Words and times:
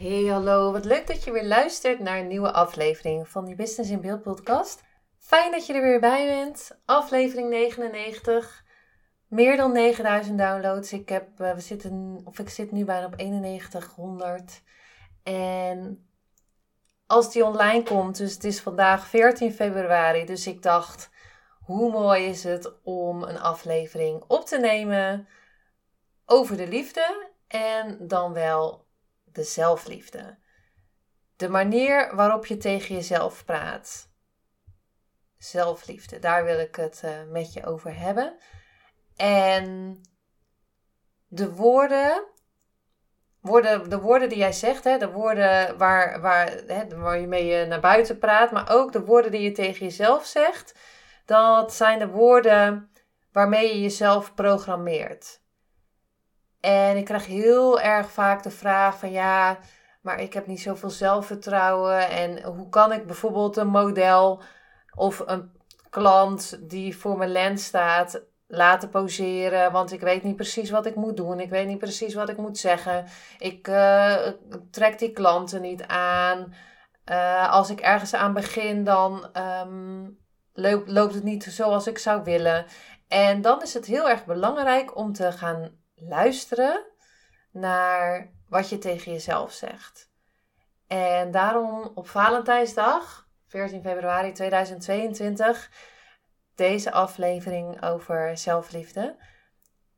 Hey, 0.00 0.24
hallo. 0.24 0.72
Wat 0.72 0.84
leuk 0.84 1.06
dat 1.06 1.24
je 1.24 1.32
weer 1.32 1.44
luistert 1.44 1.98
naar 1.98 2.18
een 2.18 2.26
nieuwe 2.26 2.52
aflevering 2.52 3.28
van 3.28 3.44
die 3.44 3.54
Business 3.54 3.90
in 3.90 4.00
Beeld 4.00 4.22
podcast. 4.22 4.82
Fijn 5.18 5.52
dat 5.52 5.66
je 5.66 5.72
er 5.72 5.82
weer 5.82 6.00
bij 6.00 6.26
bent. 6.26 6.80
Aflevering 6.84 7.48
99. 7.48 8.64
Meer 9.28 9.56
dan 9.56 9.72
9000 9.72 10.38
downloads. 10.38 10.92
Ik, 10.92 11.08
heb, 11.08 11.40
uh, 11.40 11.54
we 11.54 11.60
zitten, 11.60 12.20
of 12.24 12.38
ik 12.38 12.48
zit 12.48 12.72
nu 12.72 12.84
bijna 12.84 13.06
op 13.06 13.16
9100. 13.16 14.62
En 15.22 16.08
als 17.06 17.32
die 17.32 17.44
online 17.44 17.82
komt, 17.82 18.16
dus 18.16 18.34
het 18.34 18.44
is 18.44 18.60
vandaag 18.60 19.06
14 19.06 19.52
februari. 19.52 20.24
Dus 20.24 20.46
ik 20.46 20.62
dacht, 20.62 21.10
hoe 21.64 21.90
mooi 21.90 22.24
is 22.24 22.44
het 22.44 22.82
om 22.82 23.22
een 23.22 23.40
aflevering 23.40 24.24
op 24.26 24.46
te 24.46 24.58
nemen 24.58 25.28
over 26.26 26.56
de 26.56 26.68
liefde. 26.68 27.28
En 27.48 27.98
dan 28.06 28.32
wel 28.32 28.88
de 29.32 29.42
zelfliefde. 29.42 30.38
De 31.36 31.48
manier 31.48 32.14
waarop 32.14 32.46
je 32.46 32.56
tegen 32.56 32.94
jezelf 32.94 33.44
praat. 33.44 34.08
Zelfliefde, 35.38 36.18
daar 36.18 36.44
wil 36.44 36.58
ik 36.58 36.76
het 36.76 37.02
uh, 37.04 37.10
met 37.30 37.52
je 37.52 37.64
over 37.64 37.98
hebben. 37.98 38.36
En 39.16 40.00
de 41.26 41.54
woorden, 41.54 42.24
woorden, 43.40 43.90
de 43.90 44.00
woorden 44.00 44.28
die 44.28 44.38
jij 44.38 44.52
zegt, 44.52 44.84
hè, 44.84 44.98
de 44.98 45.10
woorden 45.10 45.78
waar, 45.78 46.20
waar, 46.20 46.46
hè, 46.66 46.88
waar 46.98 47.18
je 47.18 47.44
je 47.44 47.66
naar 47.66 47.80
buiten 47.80 48.18
praat, 48.18 48.50
maar 48.50 48.70
ook 48.70 48.92
de 48.92 49.04
woorden 49.04 49.30
die 49.30 49.40
je 49.40 49.52
tegen 49.52 49.86
jezelf 49.86 50.26
zegt, 50.26 50.74
dat 51.24 51.74
zijn 51.74 51.98
de 51.98 52.08
woorden 52.08 52.90
waarmee 53.32 53.74
je 53.74 53.80
jezelf 53.80 54.34
programmeert. 54.34 55.39
En 56.60 56.96
ik 56.96 57.04
krijg 57.04 57.26
heel 57.26 57.80
erg 57.80 58.10
vaak 58.10 58.42
de 58.42 58.50
vraag 58.50 58.98
van 58.98 59.10
ja, 59.10 59.58
maar 60.00 60.20
ik 60.20 60.32
heb 60.32 60.46
niet 60.46 60.60
zoveel 60.60 60.90
zelfvertrouwen. 60.90 62.08
En 62.08 62.42
hoe 62.42 62.68
kan 62.68 62.92
ik 62.92 63.06
bijvoorbeeld 63.06 63.56
een 63.56 63.68
model 63.68 64.42
of 64.94 65.22
een 65.26 65.52
klant 65.90 66.58
die 66.70 66.96
voor 66.96 67.16
mijn 67.16 67.30
lens 67.30 67.64
staat 67.64 68.22
laten 68.46 68.88
poseren? 68.88 69.72
Want 69.72 69.92
ik 69.92 70.00
weet 70.00 70.22
niet 70.22 70.36
precies 70.36 70.70
wat 70.70 70.86
ik 70.86 70.94
moet 70.94 71.16
doen. 71.16 71.40
Ik 71.40 71.50
weet 71.50 71.66
niet 71.66 71.78
precies 71.78 72.14
wat 72.14 72.28
ik 72.28 72.36
moet 72.36 72.58
zeggen. 72.58 73.04
Ik 73.38 73.68
uh, 73.68 74.16
trek 74.70 74.98
die 74.98 75.12
klanten 75.12 75.62
niet 75.62 75.86
aan. 75.86 76.54
Uh, 77.10 77.52
als 77.52 77.70
ik 77.70 77.80
ergens 77.80 78.14
aan 78.14 78.32
begin, 78.32 78.84
dan 78.84 79.30
um, 79.62 80.18
loopt 80.84 81.14
het 81.14 81.22
niet 81.24 81.44
zoals 81.44 81.86
ik 81.86 81.98
zou 81.98 82.22
willen. 82.22 82.66
En 83.08 83.40
dan 83.40 83.62
is 83.62 83.74
het 83.74 83.86
heel 83.86 84.08
erg 84.08 84.24
belangrijk 84.24 84.96
om 84.96 85.12
te 85.12 85.32
gaan 85.32 85.79
luisteren 86.00 86.84
naar 87.52 88.30
wat 88.48 88.68
je 88.68 88.78
tegen 88.78 89.12
jezelf 89.12 89.52
zegt. 89.52 90.10
En 90.86 91.30
daarom 91.30 91.90
op 91.94 92.08
Valentijnsdag, 92.08 93.28
14 93.46 93.82
februari 93.82 94.32
2022, 94.32 95.70
deze 96.54 96.92
aflevering 96.92 97.82
over 97.82 98.36
zelfliefde. 98.38 99.16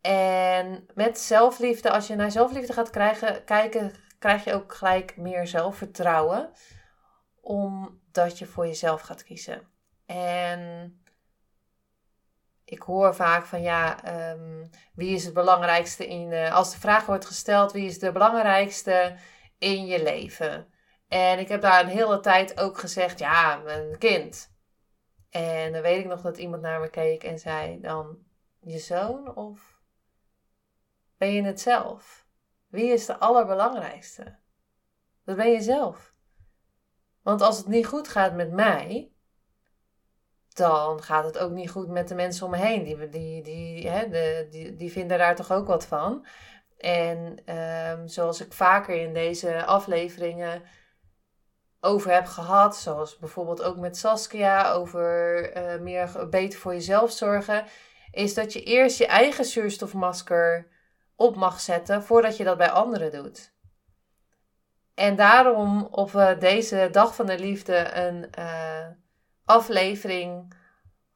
En 0.00 0.86
met 0.94 1.18
zelfliefde, 1.18 1.90
als 1.90 2.06
je 2.06 2.14
naar 2.14 2.30
zelfliefde 2.30 2.72
gaat 2.72 2.90
krijgen, 2.90 3.44
kijken, 3.44 3.92
krijg 4.18 4.44
je 4.44 4.54
ook 4.54 4.74
gelijk 4.74 5.16
meer 5.16 5.46
zelfvertrouwen. 5.46 6.50
Omdat 7.40 8.38
je 8.38 8.46
voor 8.46 8.66
jezelf 8.66 9.00
gaat 9.00 9.24
kiezen. 9.24 9.68
En 10.06 11.01
ik 12.72 12.82
hoor 12.82 13.14
vaak 13.14 13.44
van 13.44 13.62
ja, 13.62 13.98
um, 14.30 14.70
wie 14.94 15.14
is 15.14 15.24
het 15.24 15.34
belangrijkste 15.34 16.06
in, 16.06 16.30
uh, 16.30 16.54
als 16.54 16.72
de 16.72 16.80
vraag 16.80 17.06
wordt 17.06 17.26
gesteld, 17.26 17.72
wie 17.72 17.86
is 17.86 17.98
de 17.98 18.12
belangrijkste 18.12 19.16
in 19.58 19.86
je 19.86 20.02
leven? 20.02 20.72
En 21.08 21.38
ik 21.38 21.48
heb 21.48 21.60
daar 21.60 21.84
een 21.84 21.90
hele 21.90 22.20
tijd 22.20 22.60
ook 22.60 22.78
gezegd, 22.78 23.18
ja, 23.18 23.56
mijn 23.56 23.98
kind. 23.98 24.54
En 25.30 25.72
dan 25.72 25.82
weet 25.82 25.98
ik 25.98 26.06
nog 26.06 26.20
dat 26.20 26.38
iemand 26.38 26.62
naar 26.62 26.80
me 26.80 26.90
keek 26.90 27.24
en 27.24 27.38
zei 27.38 27.80
dan, 27.80 28.18
je 28.60 28.78
zoon 28.78 29.36
of 29.36 29.80
ben 31.16 31.32
je 31.32 31.42
het 31.42 31.60
zelf? 31.60 32.26
Wie 32.68 32.92
is 32.92 33.06
de 33.06 33.18
allerbelangrijkste? 33.18 34.38
Dat 35.24 35.36
ben 35.36 35.50
je 35.50 35.60
zelf. 35.60 36.14
Want 37.22 37.40
als 37.40 37.58
het 37.58 37.66
niet 37.66 37.86
goed 37.86 38.08
gaat 38.08 38.34
met 38.34 38.52
mij, 38.52 39.11
dan 40.54 41.02
gaat 41.02 41.24
het 41.24 41.38
ook 41.38 41.50
niet 41.50 41.70
goed 41.70 41.88
met 41.88 42.08
de 42.08 42.14
mensen 42.14 42.44
om 42.44 42.50
me 42.50 42.56
heen. 42.56 42.84
Die, 42.84 43.08
die, 43.08 43.42
die, 43.42 43.88
hè, 43.88 44.08
de, 44.08 44.46
die, 44.50 44.76
die 44.76 44.92
vinden 44.92 45.18
daar 45.18 45.36
toch 45.36 45.52
ook 45.52 45.66
wat 45.66 45.86
van. 45.86 46.26
En 46.78 47.38
um, 47.56 48.08
zoals 48.08 48.40
ik 48.40 48.52
vaker 48.52 48.94
in 48.94 49.14
deze 49.14 49.64
afleveringen 49.64 50.62
over 51.80 52.12
heb 52.12 52.26
gehad, 52.26 52.76
zoals 52.76 53.18
bijvoorbeeld 53.18 53.62
ook 53.62 53.76
met 53.76 53.96
Saskia 53.96 54.72
over 54.72 55.56
uh, 55.56 55.80
meer 55.80 56.28
beter 56.30 56.58
voor 56.58 56.72
jezelf 56.72 57.10
zorgen, 57.10 57.64
is 58.10 58.34
dat 58.34 58.52
je 58.52 58.62
eerst 58.62 58.98
je 58.98 59.06
eigen 59.06 59.44
zuurstofmasker 59.44 60.68
op 61.16 61.36
mag 61.36 61.60
zetten 61.60 62.02
voordat 62.02 62.36
je 62.36 62.44
dat 62.44 62.56
bij 62.56 62.70
anderen 62.70 63.12
doet. 63.12 63.52
En 64.94 65.16
daarom 65.16 65.88
op 65.90 66.12
uh, 66.12 66.38
deze 66.38 66.88
dag 66.92 67.14
van 67.14 67.26
de 67.26 67.38
liefde 67.38 67.94
een 67.94 68.30
uh, 68.38 68.86
aflevering 69.52 70.54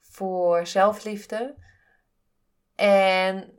voor 0.01 0.67
zelfliefde. 0.67 1.55
En 2.75 3.57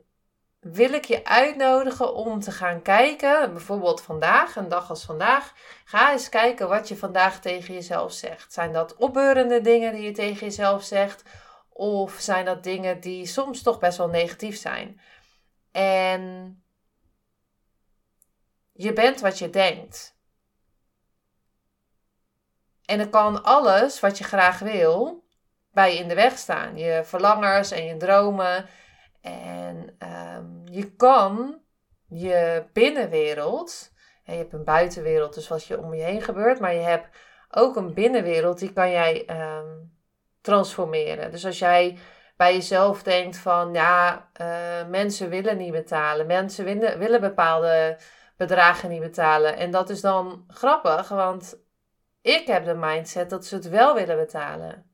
wil 0.60 0.92
ik 0.92 1.04
je 1.04 1.24
uitnodigen 1.24 2.14
om 2.14 2.40
te 2.40 2.50
gaan 2.50 2.82
kijken, 2.82 3.52
bijvoorbeeld 3.52 4.02
vandaag, 4.02 4.56
een 4.56 4.68
dag 4.68 4.90
als 4.90 5.04
vandaag. 5.04 5.54
Ga 5.84 6.12
eens 6.12 6.28
kijken 6.28 6.68
wat 6.68 6.88
je 6.88 6.96
vandaag 6.96 7.40
tegen 7.40 7.74
jezelf 7.74 8.12
zegt. 8.12 8.52
Zijn 8.52 8.72
dat 8.72 8.96
opbeurende 8.96 9.60
dingen 9.60 9.92
die 9.92 10.02
je 10.02 10.12
tegen 10.12 10.46
jezelf 10.46 10.82
zegt? 10.82 11.22
Of 11.68 12.12
zijn 12.12 12.44
dat 12.44 12.62
dingen 12.62 13.00
die 13.00 13.26
soms 13.26 13.62
toch 13.62 13.78
best 13.78 13.98
wel 13.98 14.08
negatief 14.08 14.56
zijn? 14.56 15.00
En 15.72 16.22
je 18.72 18.92
bent 18.92 19.20
wat 19.20 19.38
je 19.38 19.50
denkt. 19.50 20.17
En 22.88 22.98
dan 22.98 23.10
kan 23.10 23.42
alles 23.42 24.00
wat 24.00 24.18
je 24.18 24.24
graag 24.24 24.58
wil 24.58 25.24
bij 25.72 25.92
je 25.92 25.98
in 25.98 26.08
de 26.08 26.14
weg 26.14 26.38
staan. 26.38 26.76
Je 26.76 27.00
verlangers 27.04 27.70
en 27.70 27.84
je 27.84 27.96
dromen. 27.96 28.66
En 29.20 29.96
um, 30.36 30.62
je 30.64 30.94
kan 30.96 31.60
je 32.08 32.64
binnenwereld. 32.72 33.92
je 34.24 34.32
hebt 34.32 34.52
een 34.52 34.64
buitenwereld, 34.64 35.34
dus 35.34 35.48
wat 35.48 35.64
je 35.64 35.78
om 35.78 35.94
je 35.94 36.02
heen 36.02 36.22
gebeurt. 36.22 36.60
Maar 36.60 36.74
je 36.74 36.80
hebt 36.80 37.16
ook 37.50 37.76
een 37.76 37.94
binnenwereld, 37.94 38.58
die 38.58 38.72
kan 38.72 38.90
jij 38.90 39.28
um, 39.30 39.92
transformeren. 40.40 41.30
Dus 41.30 41.46
als 41.46 41.58
jij 41.58 41.98
bij 42.36 42.54
jezelf 42.54 43.02
denkt 43.02 43.36
van 43.36 43.72
ja, 43.72 44.28
uh, 44.40 44.88
mensen 44.88 45.28
willen 45.28 45.56
niet 45.56 45.72
betalen. 45.72 46.26
Mensen 46.26 46.64
willen, 46.64 46.98
willen 46.98 47.20
bepaalde 47.20 47.98
bedragen 48.36 48.88
niet 48.88 49.00
betalen. 49.00 49.56
En 49.56 49.70
dat 49.70 49.90
is 49.90 50.00
dan 50.00 50.44
grappig, 50.48 51.08
want 51.08 51.66
ik 52.20 52.46
heb 52.46 52.64
de 52.64 52.74
mindset 52.74 53.30
dat 53.30 53.46
ze 53.46 53.54
het 53.54 53.68
wel 53.68 53.94
willen 53.94 54.16
betalen. 54.16 54.90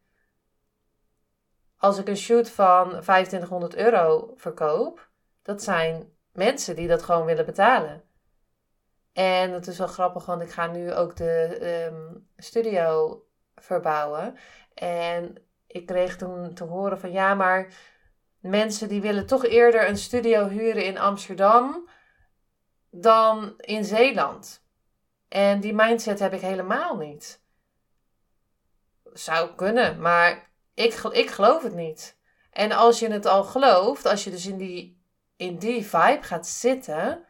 Als 1.76 1.98
ik 1.98 2.08
een 2.08 2.16
shoot 2.16 2.50
van 2.50 2.88
2500 2.88 3.76
euro 3.76 4.32
verkoop, 4.36 5.10
dat 5.42 5.62
zijn 5.62 6.12
mensen 6.32 6.76
die 6.76 6.88
dat 6.88 7.02
gewoon 7.02 7.24
willen 7.24 7.46
betalen. 7.46 8.04
En 9.12 9.52
het 9.52 9.66
is 9.66 9.78
wel 9.78 9.86
grappig, 9.86 10.26
want 10.26 10.42
ik 10.42 10.50
ga 10.50 10.66
nu 10.66 10.92
ook 10.92 11.16
de 11.16 11.58
um, 11.92 12.28
studio 12.36 13.22
verbouwen. 13.54 14.36
En 14.74 15.36
ik 15.66 15.86
kreeg 15.86 16.16
toen 16.16 16.54
te 16.54 16.64
horen 16.64 17.00
van 17.00 17.12
ja, 17.12 17.34
maar 17.34 17.72
mensen 18.40 18.88
die 18.88 19.00
willen 19.00 19.26
toch 19.26 19.44
eerder 19.44 19.88
een 19.88 19.96
studio 19.96 20.48
huren 20.48 20.84
in 20.84 20.98
Amsterdam 20.98 21.88
dan 22.90 23.54
in 23.56 23.84
Zeeland. 23.84 24.63
En 25.34 25.60
die 25.60 25.74
mindset 25.74 26.18
heb 26.18 26.32
ik 26.32 26.40
helemaal 26.40 26.96
niet. 26.96 27.40
Zou 29.12 29.54
kunnen, 29.54 30.00
maar 30.00 30.50
ik, 30.74 30.94
ik 30.94 31.30
geloof 31.30 31.62
het 31.62 31.74
niet. 31.74 32.18
En 32.50 32.72
als 32.72 32.98
je 32.98 33.10
het 33.10 33.26
al 33.26 33.44
gelooft, 33.44 34.06
als 34.06 34.24
je 34.24 34.30
dus 34.30 34.46
in 34.46 34.56
die 34.56 35.02
in 35.36 35.58
die 35.58 35.82
vibe 35.82 36.22
gaat 36.22 36.46
zitten, 36.46 37.24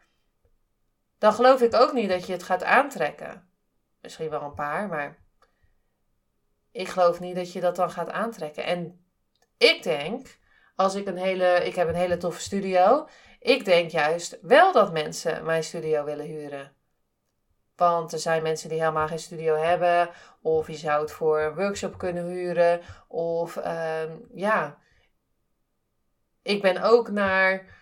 dan 1.17 1.33
geloof 1.33 1.61
ik 1.61 1.75
ook 1.75 1.93
niet 1.93 2.09
dat 2.09 2.25
je 2.25 2.33
het 2.33 2.43
gaat 2.43 2.63
aantrekken. 2.63 3.49
Misschien 4.01 4.29
wel 4.29 4.41
een 4.41 4.53
paar, 4.53 4.87
maar 4.87 5.17
ik 6.71 6.87
geloof 6.87 7.19
niet 7.19 7.35
dat 7.35 7.51
je 7.53 7.59
dat 7.59 7.75
dan 7.75 7.91
gaat 7.91 8.09
aantrekken. 8.09 8.63
En 8.63 9.05
ik 9.57 9.83
denk, 9.83 10.39
als 10.75 10.95
ik 10.95 11.07
een 11.07 11.17
hele, 11.17 11.63
ik 11.63 11.75
heb 11.75 11.87
een 11.87 11.95
hele 11.95 12.17
toffe 12.17 12.41
studio, 12.41 13.07
ik 13.39 13.65
denk 13.65 13.89
juist 13.89 14.37
wel 14.41 14.71
dat 14.71 14.91
mensen 14.91 15.45
mijn 15.45 15.63
studio 15.63 16.03
willen 16.03 16.25
huren. 16.25 16.75
Want 17.75 18.13
er 18.13 18.19
zijn 18.19 18.43
mensen 18.43 18.69
die 18.69 18.79
helemaal 18.79 19.07
geen 19.07 19.19
studio 19.19 19.55
hebben. 19.55 20.09
Of 20.41 20.67
je 20.67 20.75
zou 20.75 21.01
het 21.01 21.11
voor 21.11 21.39
een 21.39 21.55
workshop 21.55 21.97
kunnen 21.97 22.25
huren. 22.25 22.81
Of 23.07 23.57
ehm, 23.57 24.11
ja. 24.33 24.77
Ik 26.41 26.61
ben 26.61 26.81
ook 26.81 27.09
naar 27.09 27.75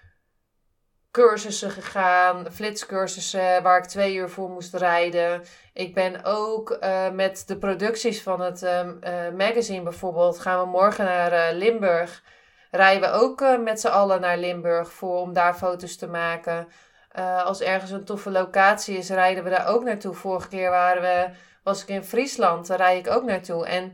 cursussen 1.13 1.71
gegaan, 1.71 2.51
flitscursussen 2.51 3.63
waar 3.63 3.77
ik 3.77 3.85
twee 3.85 4.15
uur 4.15 4.29
voor 4.29 4.49
moest 4.49 4.73
rijden. 4.73 5.43
Ik 5.73 5.93
ben 5.93 6.23
ook 6.23 6.77
uh, 6.83 7.09
met 7.09 7.43
de 7.47 7.57
producties 7.57 8.21
van 8.21 8.41
het 8.41 8.61
uh, 8.61 8.81
magazine 9.37 9.83
bijvoorbeeld, 9.83 10.39
gaan 10.39 10.59
we 10.59 10.65
morgen 10.65 11.05
naar 11.05 11.33
uh, 11.33 11.57
Limburg. 11.57 12.23
Rijden 12.71 13.09
we 13.09 13.15
ook 13.15 13.57
met 13.63 13.79
z'n 13.79 13.87
allen 13.87 14.21
naar 14.21 14.37
Limburg 14.37 14.91
voor 14.91 15.19
om 15.19 15.33
daar 15.33 15.53
foto's 15.53 15.95
te 15.95 16.07
maken. 16.07 16.67
Als 17.43 17.61
ergens 17.61 17.91
een 17.91 18.05
toffe 18.05 18.31
locatie 18.31 18.97
is, 18.97 19.09
rijden 19.09 19.43
we 19.43 19.49
daar 19.49 19.67
ook 19.67 19.83
naartoe. 19.83 20.13
Vorige 20.13 20.47
keer 20.47 20.69
waren 20.69 21.01
we, 21.01 21.29
was 21.63 21.81
ik 21.81 21.87
in 21.87 22.03
Friesland, 22.03 22.67
daar 22.67 22.77
rijd 22.77 23.05
ik 23.05 23.13
ook 23.13 23.23
naartoe. 23.23 23.65
En 23.65 23.93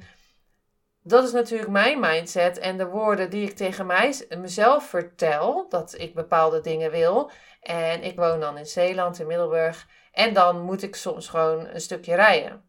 dat 1.03 1.23
is 1.23 1.31
natuurlijk 1.31 1.71
mijn 1.71 1.99
mindset 1.99 2.59
en 2.59 2.77
de 2.77 2.85
woorden 2.85 3.29
die 3.29 3.47
ik 3.49 3.55
tegen 3.55 3.85
mij, 3.85 4.25
mezelf 4.37 4.89
vertel, 4.89 5.65
dat 5.69 5.95
ik 5.97 6.13
bepaalde 6.15 6.61
dingen 6.61 6.91
wil. 6.91 7.31
En 7.61 8.03
ik 8.03 8.15
woon 8.15 8.39
dan 8.39 8.57
in 8.57 8.65
Zeeland, 8.65 9.19
in 9.19 9.27
Middelburg. 9.27 9.87
En 10.11 10.33
dan 10.33 10.61
moet 10.61 10.83
ik 10.83 10.95
soms 10.95 11.27
gewoon 11.27 11.67
een 11.67 11.81
stukje 11.81 12.15
rijden. 12.15 12.63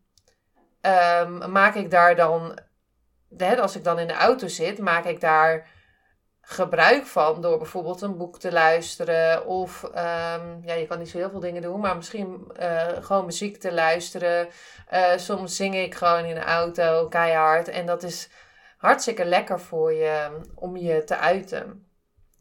Um, 0.83 1.53
maak 1.53 1.75
ik 1.75 1.91
daar 1.91 2.17
dan, 2.17 2.59
als 3.59 3.77
ik 3.77 3.85
dan 3.85 3.99
in 3.99 4.07
de 4.07 4.15
auto 4.15 4.49
zit, 4.49 4.79
maak 4.79 5.05
ik 5.05 5.21
daar 5.21 5.69
gebruik 6.51 7.07
van 7.07 7.41
door 7.41 7.59
bijvoorbeeld 7.59 8.03
een 8.03 8.17
boek 8.17 8.39
te 8.39 8.53
luisteren. 8.53 9.47
Of 9.47 9.83
um, 9.83 10.61
ja, 10.65 10.75
je 10.75 10.87
kan 10.89 10.99
niet 10.99 11.09
zo 11.09 11.19
heel 11.19 11.31
veel 11.31 11.41
dingen 11.41 11.63
doen, 11.63 11.81
maar 11.81 11.97
misschien 11.97 12.53
uh, 12.61 12.87
gewoon 13.01 13.25
muziek 13.25 13.57
te 13.57 13.73
luisteren. 13.73 14.49
Uh, 14.93 15.17
soms 15.17 15.57
zing 15.57 15.75
ik 15.75 15.95
gewoon 15.95 16.25
in 16.25 16.35
de 16.35 16.41
auto 16.41 17.09
keihard. 17.09 17.69
En 17.69 17.87
dat 17.87 18.03
is 18.03 18.29
hartstikke 18.77 19.25
lekker 19.25 19.61
voor 19.61 19.93
je 19.93 20.41
om 20.55 20.77
je 20.77 21.05
te 21.05 21.17
uiten. 21.17 21.87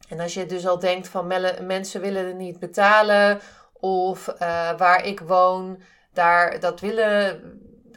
En 0.07 0.19
als 0.19 0.33
je 0.33 0.45
dus 0.45 0.67
al 0.67 0.79
denkt 0.79 1.07
van 1.07 1.27
mensen 1.61 2.01
willen 2.01 2.37
niet 2.37 2.59
betalen. 2.59 3.39
Of 3.73 4.27
uh, 4.27 4.37
waar 4.77 5.05
ik 5.05 5.19
woon, 5.19 5.81
daar, 6.13 6.59
dat 6.59 6.79
willen, 6.79 7.41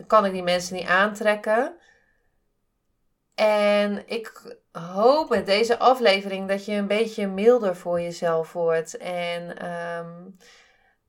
kan 0.07 0.25
ik 0.25 0.33
die 0.33 0.43
mensen 0.43 0.75
niet 0.75 0.89
aantrekken. 0.89 1.77
En 3.35 4.03
ik 4.07 4.61
hoop 4.73 5.29
met 5.29 5.47
deze 5.47 5.79
aflevering 5.79 6.49
dat 6.49 6.65
je 6.65 6.73
een 6.73 6.87
beetje 6.87 7.27
milder 7.27 7.77
voor 7.77 8.01
jezelf 8.01 8.53
wordt. 8.53 8.97
En 8.97 9.71
um, 9.71 10.37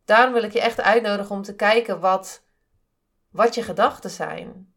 daarom 0.06 0.33
wil 0.33 0.44
ik 0.44 0.54
je 0.54 0.62
echt 0.62 0.81
uitnodigen 0.81 1.36
om 1.36 1.42
te 1.42 1.56
kijken 1.56 2.00
wat, 2.00 2.44
wat 3.31 3.56
je 3.56 3.63
gedachten 3.63 4.10
zijn. 4.10 4.74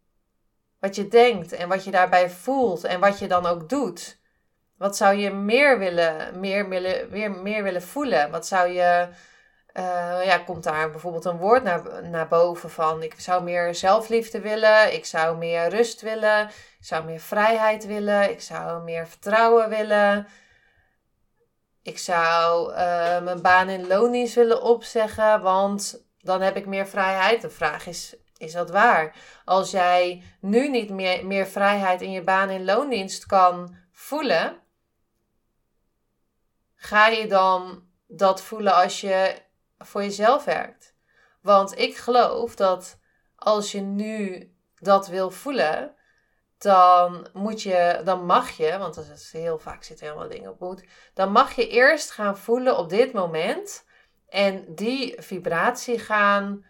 Wat 0.78 0.94
je 0.94 1.08
denkt 1.08 1.52
en 1.52 1.68
wat 1.68 1.84
je 1.84 1.90
daarbij 1.90 2.30
voelt 2.30 2.84
en 2.84 3.00
wat 3.00 3.18
je 3.18 3.28
dan 3.28 3.46
ook 3.46 3.68
doet. 3.68 4.18
Wat 4.76 4.96
zou 4.96 5.16
je 5.16 5.30
meer 5.30 5.78
willen, 5.78 6.40
meer 6.40 6.68
meer, 6.68 7.30
meer 7.30 7.62
willen 7.62 7.82
voelen? 7.82 8.30
Wat 8.30 8.46
zou 8.46 8.68
je 8.68 9.08
uh, 9.78 10.24
ja, 10.24 10.38
komt 10.38 10.62
daar 10.62 10.90
bijvoorbeeld 10.90 11.24
een 11.24 11.36
woord 11.36 11.62
naar, 11.62 12.08
naar 12.08 12.28
boven 12.28 12.70
van 12.70 13.02
ik 13.02 13.20
zou 13.20 13.42
meer 13.42 13.74
zelfliefde 13.74 14.40
willen, 14.40 14.94
ik 14.94 15.04
zou 15.04 15.36
meer 15.36 15.68
rust 15.68 16.00
willen, 16.00 16.46
ik 16.48 16.84
zou 16.84 17.04
meer 17.04 17.20
vrijheid 17.20 17.86
willen, 17.86 18.30
ik 18.30 18.40
zou 18.40 18.82
meer 18.82 19.08
vertrouwen 19.08 19.68
willen. 19.68 20.26
Ik 21.82 21.98
zou 21.98 22.70
uh, 22.70 22.76
mijn 23.20 23.42
baan 23.42 23.68
in 23.68 23.86
loondienst 23.86 24.34
willen 24.34 24.62
opzeggen, 24.62 25.40
want 25.40 26.04
dan 26.18 26.40
heb 26.40 26.56
ik 26.56 26.66
meer 26.66 26.86
vrijheid. 26.86 27.40
De 27.40 27.50
vraag 27.50 27.86
is, 27.86 28.16
is 28.36 28.52
dat 28.52 28.70
waar? 28.70 29.16
Als 29.44 29.70
jij 29.70 30.22
nu 30.40 30.68
niet 30.68 30.90
meer, 30.90 31.26
meer 31.26 31.46
vrijheid 31.46 32.02
in 32.02 32.10
je 32.10 32.22
baan 32.22 32.50
in 32.50 32.64
loondienst 32.64 33.26
kan 33.26 33.76
voelen, 33.92 34.56
ga 36.74 37.06
je 37.06 37.26
dan 37.26 37.82
dat 38.06 38.42
voelen 38.42 38.74
als 38.74 39.00
je 39.00 39.44
voor 39.78 40.02
jezelf 40.02 40.44
werkt. 40.44 40.94
Want 41.42 41.78
ik 41.78 41.96
geloof 41.96 42.56
dat 42.56 42.98
als 43.36 43.72
je 43.72 43.80
nu 43.80 44.50
dat 44.78 45.08
wil 45.08 45.30
voelen, 45.30 45.94
dan 46.58 47.28
moet 47.32 47.62
je, 47.62 48.00
dan 48.04 48.26
mag 48.26 48.50
je, 48.50 48.78
want 48.78 48.94
dat 48.94 49.10
is 49.14 49.32
heel 49.32 49.58
vaak 49.58 49.82
zitten 49.82 50.06
helemaal 50.06 50.28
dingen 50.28 50.50
op 50.50 50.60
moet, 50.60 50.84
dan 51.14 51.32
mag 51.32 51.52
je 51.52 51.68
eerst 51.68 52.10
gaan 52.10 52.38
voelen 52.38 52.78
op 52.78 52.88
dit 52.88 53.12
moment 53.12 53.84
en 54.28 54.74
die 54.74 55.14
vibratie 55.18 55.98
gaan 55.98 56.64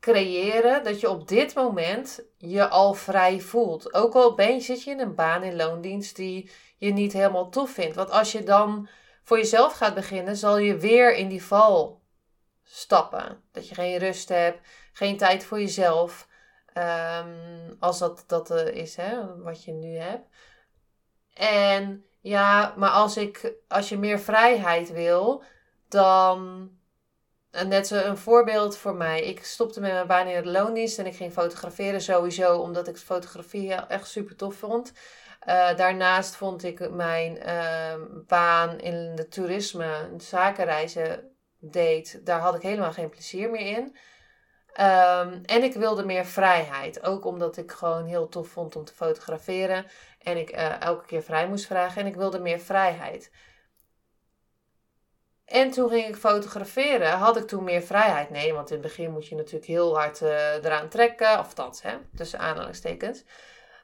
creëren 0.00 0.84
dat 0.84 1.00
je 1.00 1.10
op 1.10 1.28
dit 1.28 1.54
moment 1.54 2.22
je 2.36 2.68
al 2.68 2.94
vrij 2.94 3.40
voelt. 3.40 3.94
Ook 3.94 4.14
al 4.14 4.34
ben 4.34 4.54
je, 4.54 4.60
zit 4.60 4.82
je 4.82 4.90
in 4.90 5.00
een 5.00 5.14
baan 5.14 5.42
in 5.42 5.56
loondienst 5.56 6.16
die 6.16 6.50
je 6.76 6.92
niet 6.92 7.12
helemaal 7.12 7.50
tof 7.50 7.70
vindt. 7.70 7.96
Want 7.96 8.10
als 8.10 8.32
je 8.32 8.42
dan 8.42 8.88
voor 9.22 9.36
jezelf 9.36 9.72
gaat 9.72 9.94
beginnen, 9.94 10.36
zal 10.36 10.58
je 10.58 10.76
weer 10.76 11.14
in 11.14 11.28
die 11.28 11.44
val 11.44 12.02
stappen. 12.62 13.42
Dat 13.52 13.68
je 13.68 13.74
geen 13.74 13.98
rust 13.98 14.28
hebt, 14.28 14.68
geen 14.92 15.16
tijd 15.16 15.44
voor 15.44 15.60
jezelf. 15.60 16.28
Um, 16.74 17.76
als 17.80 17.98
dat, 17.98 18.24
dat 18.26 18.50
uh, 18.50 18.66
is 18.66 18.96
hè, 18.96 19.42
wat 19.42 19.64
je 19.64 19.72
nu 19.72 19.96
hebt. 19.96 20.28
En 21.34 22.04
ja, 22.20 22.74
maar 22.76 22.90
als, 22.90 23.16
ik, 23.16 23.52
als 23.68 23.88
je 23.88 23.98
meer 23.98 24.20
vrijheid 24.20 24.92
wil, 24.92 25.42
dan. 25.88 26.70
Net 27.66 27.86
zo 27.86 27.96
een 27.96 28.18
voorbeeld 28.18 28.76
voor 28.76 28.94
mij. 28.94 29.22
Ik 29.22 29.44
stopte 29.44 29.80
met 29.80 29.92
mijn 29.92 30.06
baan 30.06 30.26
in 30.26 30.42
de 30.42 30.50
loondienst 30.50 30.98
en 30.98 31.06
ik 31.06 31.16
ging 31.16 31.32
fotograferen 31.32 32.00
sowieso, 32.00 32.58
omdat 32.58 32.88
ik 32.88 32.96
fotografie 32.96 33.74
echt 33.74 34.08
super 34.08 34.36
tof 34.36 34.54
vond. 34.54 34.92
Uh, 35.48 35.76
daarnaast 35.76 36.36
vond 36.36 36.64
ik 36.64 36.90
mijn 36.90 37.36
uh, 37.46 37.94
baan 38.26 38.80
in 38.80 39.14
de 39.14 39.28
toerisme, 39.28 40.14
zakenreizen 40.16 41.36
deed, 41.58 42.26
daar 42.26 42.40
had 42.40 42.54
ik 42.54 42.62
helemaal 42.62 42.92
geen 42.92 43.08
plezier 43.08 43.50
meer 43.50 43.76
in. 43.76 43.96
Um, 44.70 45.40
en 45.44 45.62
ik 45.62 45.74
wilde 45.74 46.04
meer 46.04 46.26
vrijheid. 46.26 47.02
Ook 47.02 47.24
omdat 47.24 47.56
ik 47.56 47.72
gewoon 47.72 48.06
heel 48.06 48.28
tof 48.28 48.48
vond 48.48 48.76
om 48.76 48.84
te 48.84 48.94
fotograferen. 48.94 49.86
En 50.18 50.36
ik 50.36 50.52
uh, 50.52 50.80
elke 50.80 51.06
keer 51.06 51.22
vrij 51.22 51.48
moest 51.48 51.66
vragen. 51.66 52.00
En 52.00 52.06
ik 52.06 52.14
wilde 52.14 52.38
meer 52.38 52.60
vrijheid. 52.60 53.32
En 55.44 55.70
toen 55.70 55.88
ging 55.88 56.06
ik 56.06 56.16
fotograferen. 56.16 57.10
Had 57.10 57.36
ik 57.36 57.46
toen 57.46 57.64
meer 57.64 57.82
vrijheid? 57.82 58.30
Nee, 58.30 58.52
want 58.52 58.68
in 58.70 58.76
het 58.76 58.86
begin 58.86 59.10
moet 59.10 59.28
je 59.28 59.34
natuurlijk 59.34 59.66
heel 59.66 59.96
hard 59.98 60.20
uh, 60.20 60.54
eraan 60.54 60.88
trekken. 60.88 61.38
Of 61.38 61.54
dat, 61.54 61.80
hè, 61.82 61.96
tussen 62.14 62.38
aanhalingstekens. 62.38 63.24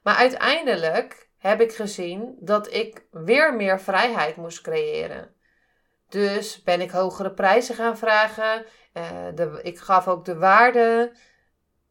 Maar 0.02 0.16
uiteindelijk 0.16 1.25
heb 1.38 1.60
ik 1.60 1.74
gezien 1.74 2.36
dat 2.40 2.72
ik 2.72 3.06
weer 3.10 3.54
meer 3.54 3.80
vrijheid 3.80 4.36
moest 4.36 4.60
creëren. 4.60 5.34
Dus 6.08 6.62
ben 6.62 6.80
ik 6.80 6.90
hogere 6.90 7.32
prijzen 7.32 7.74
gaan 7.74 7.98
vragen. 7.98 8.66
De, 9.34 9.60
ik 9.62 9.78
gaf 9.78 10.08
ook 10.08 10.24
de 10.24 10.36
waarde 10.36 11.12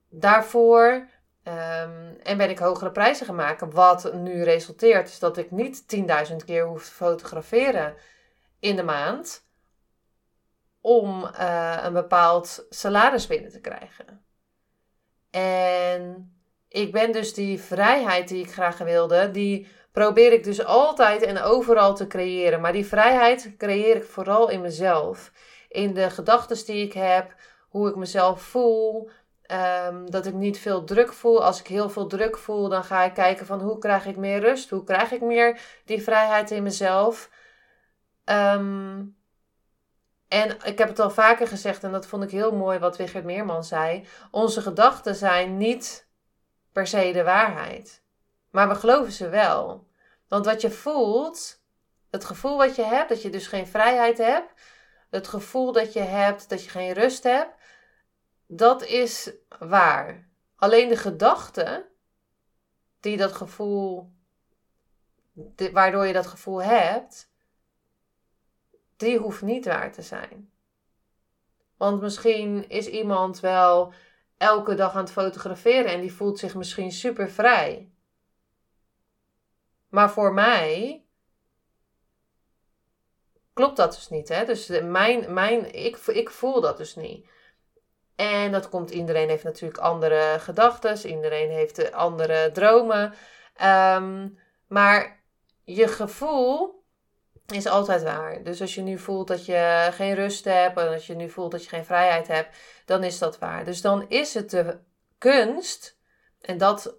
daarvoor. 0.10 1.08
Um, 1.48 2.16
en 2.24 2.38
ben 2.38 2.50
ik 2.50 2.60
hogere 2.60 2.92
prijzen 2.92 3.26
gaan 3.26 3.36
maken. 3.36 3.72
Wat 3.72 4.14
nu 4.14 4.44
resulteert 4.44 5.08
is 5.08 5.20
dat 5.20 5.38
ik 5.38 5.52
niet 5.52 5.84
10.000 6.30 6.36
keer 6.46 6.66
hoef 6.66 6.86
te 6.86 6.92
fotograferen 6.92 7.96
in 8.60 8.76
de 8.76 8.84
maand. 8.84 9.48
Om 10.82 11.24
uh, 11.24 11.78
een 11.82 11.94
bepaald 11.94 12.66
salaris 12.70 13.28
binnen 13.28 13.52
te 13.52 13.62
krijgen. 13.62 14.26
En 15.30 16.35
ik 16.76 16.92
ben 16.92 17.12
dus 17.12 17.34
die 17.34 17.62
vrijheid 17.62 18.28
die 18.28 18.44
ik 18.44 18.52
graag 18.52 18.78
wilde, 18.78 19.32
die 19.32 19.68
probeer 19.92 20.34
ik 20.34 20.44
dus 20.44 20.66
altijd 20.66 21.22
en 21.22 21.42
overal 21.42 21.96
te 21.96 22.08
creëren. 22.08 22.62
Maar 22.62 22.72
die 22.72 22.86
vrijheid 22.86 23.54
creëer 23.58 23.96
ik 23.96 24.04
vooral 24.04 24.50
in 24.50 24.62
mezelf. 24.62 25.32
In 25.70 25.94
de 25.94 26.10
gedachten 26.10 26.66
die 26.66 26.86
ik 26.86 26.94
heb, 26.94 27.36
hoe 27.70 27.90
ik 27.90 27.96
mezelf 27.96 28.42
voel. 28.42 29.10
Um, 29.88 30.12
dat 30.12 30.26
ik 30.26 30.34
niet 30.34 30.60
veel 30.60 30.84
druk 30.84 31.14
voel. 31.14 31.44
Als 31.44 31.60
ik 31.60 31.68
heel 31.68 31.90
veel 31.90 32.08
druk 32.08 32.38
voel, 32.38 32.70
dan 32.70 32.84
ga 32.84 33.04
ik 33.04 33.14
kijken 33.14 33.46
van 33.46 33.62
hoe 33.62 33.78
krijg 33.78 34.06
ik 34.06 34.16
meer 34.16 34.40
rust? 34.40 34.70
Hoe 34.70 34.84
krijg 34.84 35.12
ik 35.12 35.22
meer 35.22 35.60
die 35.86 36.04
vrijheid 36.04 36.52
in 36.52 36.64
mezelf? 36.64 37.30
Um, 38.26 39.16
en 40.28 40.58
ik 40.64 40.78
heb 40.78 40.88
het 40.88 41.00
al 41.00 41.10
vaker 41.10 41.48
gezegd, 41.48 41.84
en 41.84 41.92
dat 41.92 42.08
vond 42.08 42.24
ik 42.24 42.32
heel 42.32 42.56
mooi 42.56 42.80
wat 42.80 42.98
Wigert 42.98 43.24
Meerman 43.24 43.64
zei. 43.64 44.06
Onze 44.32 44.62
gedachten 44.62 45.16
zijn 45.16 45.58
niet 45.58 46.05
per 46.76 46.88
se 46.88 47.12
de 47.12 47.24
waarheid. 47.24 48.04
Maar 48.50 48.68
we 48.68 48.76
geloven 48.76 49.12
ze 49.12 49.30
wel. 49.30 49.88
Want 50.28 50.46
wat 50.46 50.62
je 50.62 50.72
voelt, 50.72 51.64
Het 52.10 52.26
gevoel 52.26 52.58
wat 52.58 52.76
je 52.76 52.84
hebt, 52.84 53.10
dat 53.10 53.22
je 53.22 53.30
dus 53.30 53.48
geen 53.48 53.68
vrijheid 53.68 54.18
hebt. 54.18 54.62
Het 55.10 55.28
gevoel 55.28 55.72
dat 55.72 55.94
je 55.94 56.00
hebt 56.00 56.50
dat 56.50 56.64
je 56.64 56.70
geen 56.70 56.94
rust 56.94 57.24
hebt. 57.24 57.56
Dat 58.48 58.86
is 58.86 59.32
waar. 59.60 60.30
Alleen 60.56 60.90
de 60.90 60.98
gedachte 60.98 61.90
die 63.00 63.18
dat 63.18 63.32
gevoel, 63.32 64.12
waardoor 65.72 66.06
je 66.06 66.14
dat 66.14 66.28
gevoel 66.28 66.64
hebt, 66.64 67.32
die 68.98 69.18
hoeft 69.18 69.42
niet 69.42 69.66
waar 69.66 69.92
te 69.92 70.02
zijn. 70.02 70.52
Want 71.78 72.02
misschien 72.02 72.70
is 72.70 72.88
iemand 72.88 73.40
wel 73.40 73.94
elke 74.38 74.76
dag 74.76 74.94
aan 74.94 75.04
het 75.04 75.12
fotograferen 75.12 75.92
en 75.92 76.02
die 76.02 76.14
voelt 76.14 76.40
zich 76.40 76.56
misschien 76.56 76.92
super 76.92 77.30
vrij. 77.30 77.90
Maar 79.90 80.12
voor 80.12 80.34
mij 80.34 81.04
klopt 83.54 83.78
dat 83.78 83.94
dus 83.94 84.10
niet. 84.10 84.30
Hè? 84.30 84.46
Dus 84.46 84.68
mijn, 84.68 85.34
mijn, 85.34 85.74
ik, 85.74 85.98
ik 85.98 86.30
voel 86.30 86.62
dat 86.62 86.78
dus 86.78 86.96
niet. 86.96 87.28
En 88.16 88.52
dat 88.52 88.70
komt, 88.70 88.90
iedereen 88.90 89.30
heeft 89.30 89.44
natuurlijk 89.44 89.80
andere 89.80 90.36
gedachten, 90.40 91.08
iedereen 91.08 91.50
heeft 91.50 91.92
andere 91.92 92.52
dromen. 92.52 93.14
Ehm, 93.56 94.30
maar 94.68 95.24
je 95.64 95.88
gevoel 95.88 96.84
is 97.48 97.66
altijd 97.66 98.04
waar. 98.04 98.44
Dus 98.44 98.62
als 98.62 98.76
je 98.76 98.82
nu 98.82 98.98
voelt 98.98 99.28
dat 99.28 99.46
je 99.46 99.90
geen 99.92 100.14
rust 100.14 100.46
hebt 100.46 100.78
en 100.78 100.94
als 100.94 101.08
je 101.08 101.16
nu 101.16 101.30
voelt 101.30 101.52
dat 101.52 101.64
je 101.64 101.70
geen 101.70 101.86
vrijheid 101.86 102.28
hebt, 102.28 102.58
dan 102.86 103.04
is 103.04 103.20
dat 103.20 103.40
waar. 103.40 103.66
Dus 103.66 103.82
dan 103.82 104.06
is 104.10 104.34
het 104.34 104.50
de 104.50 104.80
kunst, 105.18 105.98
en 106.42 106.58
dat, 106.58 106.96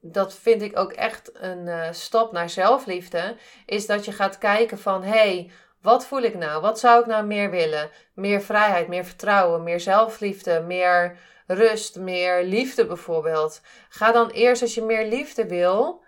dat 0.00 0.34
vind 0.34 0.62
ik 0.62 0.78
ook 0.78 0.92
echt 0.92 1.30
een 1.34 1.66
uh, 1.66 1.88
stap 1.90 2.32
naar 2.32 2.50
zelfliefde, 2.50 3.36
is 3.66 3.86
dat 3.86 4.04
je 4.04 4.12
gaat 4.12 4.38
kijken 4.38 4.78
van 4.78 5.02
hé, 5.02 5.10
hey, 5.10 5.50
wat 5.80 6.06
voel 6.06 6.22
ik 6.22 6.34
nou? 6.34 6.60
Wat 6.60 6.78
zou 6.78 7.00
ik 7.00 7.06
nou 7.06 7.26
meer 7.26 7.50
willen? 7.50 7.90
Meer 8.14 8.42
vrijheid, 8.42 8.88
meer 8.88 9.04
vertrouwen, 9.04 9.62
meer 9.62 9.80
zelfliefde, 9.80 10.60
meer 10.60 11.18
rust, 11.46 11.98
meer 11.98 12.44
liefde 12.44 12.86
bijvoorbeeld. 12.86 13.60
Ga 13.88 14.12
dan 14.12 14.30
eerst 14.30 14.62
als 14.62 14.74
je 14.74 14.82
meer 14.82 15.06
liefde 15.06 15.46
wil, 15.46 16.02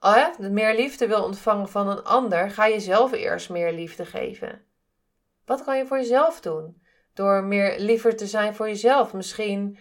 uh, 0.00 0.38
meer 0.38 0.74
liefde 0.74 1.06
wil 1.06 1.24
ontvangen 1.24 1.68
van 1.68 1.88
een 1.88 2.04
ander, 2.04 2.50
ga 2.50 2.68
jezelf 2.68 3.12
eerst 3.12 3.50
meer 3.50 3.72
liefde 3.72 4.04
geven. 4.04 4.64
Wat 5.44 5.64
kan 5.64 5.76
je 5.76 5.86
voor 5.86 5.96
jezelf 5.96 6.40
doen? 6.40 6.82
Door 7.16 7.44
meer 7.44 7.78
liever 7.78 8.16
te 8.16 8.26
zijn 8.26 8.54
voor 8.54 8.68
jezelf. 8.68 9.12
Misschien 9.12 9.78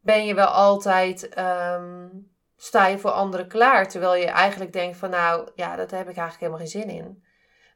ben 0.00 0.26
je 0.26 0.34
wel 0.34 0.46
altijd, 0.46 1.38
um, 1.38 2.30
sta 2.56 2.86
je 2.86 2.98
voor 2.98 3.10
anderen 3.10 3.48
klaar, 3.48 3.88
terwijl 3.88 4.14
je 4.14 4.26
eigenlijk 4.26 4.72
denkt 4.72 4.96
van 4.96 5.10
nou, 5.10 5.50
ja, 5.54 5.76
dat 5.76 5.90
heb 5.90 6.08
ik 6.08 6.16
eigenlijk 6.16 6.38
helemaal 6.38 6.58
geen 6.58 6.80
zin 6.82 6.88
in. 6.88 7.24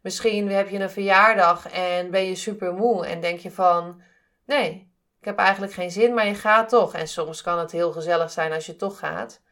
Misschien 0.03 0.51
heb 0.51 0.69
je 0.69 0.79
een 0.79 0.91
verjaardag 0.91 1.71
en 1.71 2.11
ben 2.11 2.25
je 2.25 2.35
super 2.35 2.73
moe 2.73 3.07
en 3.07 3.21
denk 3.21 3.39
je 3.39 3.51
van 3.51 4.03
nee, 4.47 4.93
ik 5.19 5.25
heb 5.25 5.39
eigenlijk 5.39 5.73
geen 5.73 5.91
zin, 5.91 6.15
maar 6.15 6.27
je 6.27 6.35
gaat 6.35 6.69
toch. 6.69 6.95
En 6.95 7.09
soms 7.09 7.43
kan 7.43 7.59
het 7.59 7.73
heel 7.73 7.93
gezellig 7.93 8.31
zijn 8.31 8.53
als 8.53 8.67
je 8.67 8.77
toch 8.77 8.99
gaat. 8.99 9.43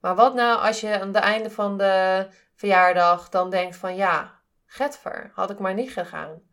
Maar 0.00 0.14
wat 0.14 0.34
nou 0.34 0.60
als 0.60 0.80
je 0.80 1.00
aan 1.00 1.06
het 1.06 1.16
einde 1.16 1.50
van 1.50 1.78
de 1.78 2.26
verjaardag 2.54 3.28
dan 3.28 3.50
denkt 3.50 3.76
van 3.76 3.96
ja, 3.96 4.40
getver, 4.66 5.30
had 5.34 5.50
ik 5.50 5.58
maar 5.58 5.74
niet 5.74 5.92
gegaan. 5.92 6.51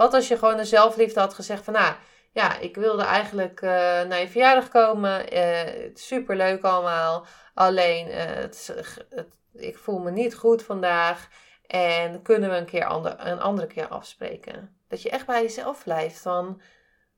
Wat 0.00 0.14
als 0.14 0.28
je 0.28 0.38
gewoon 0.38 0.58
een 0.58 0.66
zelfliefde 0.66 1.20
had 1.20 1.34
gezegd 1.34 1.64
van 1.64 1.72
nou, 1.72 1.94
ja, 2.32 2.58
ik 2.58 2.76
wilde 2.76 3.02
eigenlijk 3.02 3.60
uh, 3.60 3.70
naar 4.02 4.20
je 4.20 4.28
verjaardag 4.28 4.68
komen. 4.68 5.36
Uh, 5.36 5.90
super 5.94 6.36
leuk 6.36 6.62
allemaal. 6.62 7.26
Alleen, 7.54 8.06
het, 8.06 8.74
het, 9.08 9.38
ik 9.52 9.78
voel 9.78 9.98
me 9.98 10.10
niet 10.10 10.34
goed 10.34 10.62
vandaag. 10.62 11.28
En 11.66 12.22
kunnen 12.22 12.50
we 12.50 12.56
een 12.56 12.64
keer 12.64 12.84
ander, 12.84 13.26
een 13.26 13.40
andere 13.40 13.66
keer 13.66 13.88
afspreken? 13.88 14.76
Dat 14.88 15.02
je 15.02 15.10
echt 15.10 15.26
bij 15.26 15.42
jezelf 15.42 15.82
blijft 15.82 16.18
van 16.18 16.60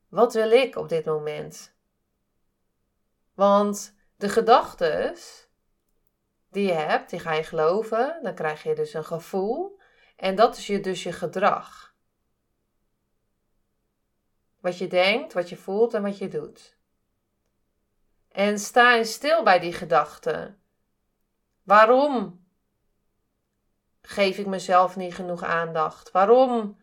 wat 0.08 0.34
wil 0.34 0.50
ik 0.50 0.76
op 0.76 0.88
dit 0.88 1.04
moment? 1.04 1.74
Want 3.34 3.94
de 4.16 4.28
gedachten 4.28 5.16
die 6.50 6.66
je 6.66 6.72
hebt, 6.72 7.10
die 7.10 7.20
ga 7.20 7.32
je 7.32 7.44
geloven. 7.44 8.18
Dan 8.22 8.34
krijg 8.34 8.62
je 8.62 8.74
dus 8.74 8.94
een 8.94 9.04
gevoel. 9.04 9.80
En 10.16 10.34
dat 10.34 10.56
is 10.56 10.66
je 10.66 10.80
dus 10.80 11.02
je 11.02 11.12
gedrag. 11.12 11.91
Wat 14.62 14.78
je 14.78 14.86
denkt, 14.86 15.32
wat 15.32 15.48
je 15.48 15.56
voelt 15.56 15.94
en 15.94 16.02
wat 16.02 16.18
je 16.18 16.28
doet. 16.28 16.76
En 18.28 18.58
sta 18.58 18.94
in 18.94 19.06
stil 19.06 19.42
bij 19.42 19.58
die 19.58 19.72
gedachten. 19.72 20.58
Waarom 21.62 22.44
geef 24.02 24.38
ik 24.38 24.46
mezelf 24.46 24.96
niet 24.96 25.14
genoeg 25.14 25.42
aandacht? 25.42 26.10
Waarom 26.10 26.78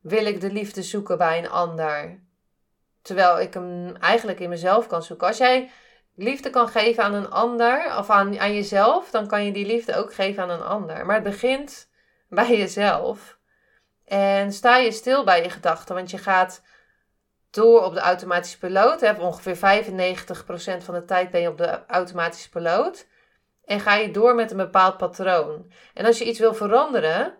wil 0.00 0.26
ik 0.26 0.40
de 0.40 0.52
liefde 0.52 0.82
zoeken 0.82 1.18
bij 1.18 1.38
een 1.38 1.50
ander? 1.50 2.20
Terwijl 3.02 3.40
ik 3.40 3.54
hem 3.54 3.96
eigenlijk 3.96 4.40
in 4.40 4.48
mezelf 4.48 4.86
kan 4.86 5.02
zoeken. 5.02 5.26
Als 5.26 5.38
jij 5.38 5.70
liefde 6.14 6.50
kan 6.50 6.68
geven 6.68 7.04
aan 7.04 7.14
een 7.14 7.30
ander 7.30 7.96
of 7.98 8.10
aan, 8.10 8.38
aan 8.38 8.54
jezelf, 8.54 9.10
dan 9.10 9.26
kan 9.26 9.44
je 9.44 9.52
die 9.52 9.66
liefde 9.66 9.96
ook 9.96 10.14
geven 10.14 10.42
aan 10.42 10.50
een 10.50 10.62
ander. 10.62 11.06
Maar 11.06 11.14
het 11.14 11.24
begint 11.24 11.90
bij 12.28 12.58
jezelf. 12.58 13.38
En 14.04 14.52
sta 14.52 14.76
je 14.76 14.92
stil 14.92 15.24
bij 15.24 15.42
je 15.42 15.50
gedachten, 15.50 15.94
want 15.94 16.10
je 16.10 16.18
gaat 16.18 16.62
door 17.50 17.84
op 17.84 17.94
de 17.94 18.00
automatische 18.00 18.58
piloot. 18.58 19.00
Hè, 19.00 19.12
ongeveer 19.12 19.56
95% 19.56 20.84
van 20.84 20.94
de 20.94 21.04
tijd 21.04 21.30
ben 21.30 21.40
je 21.40 21.48
op 21.48 21.58
de 21.58 21.86
automatische 21.86 22.50
piloot. 22.50 23.06
En 23.64 23.80
ga 23.80 23.94
je 23.94 24.10
door 24.10 24.34
met 24.34 24.50
een 24.50 24.56
bepaald 24.56 24.96
patroon. 24.96 25.72
En 25.94 26.06
als 26.06 26.18
je 26.18 26.24
iets 26.24 26.38
wil 26.38 26.54
veranderen, 26.54 27.34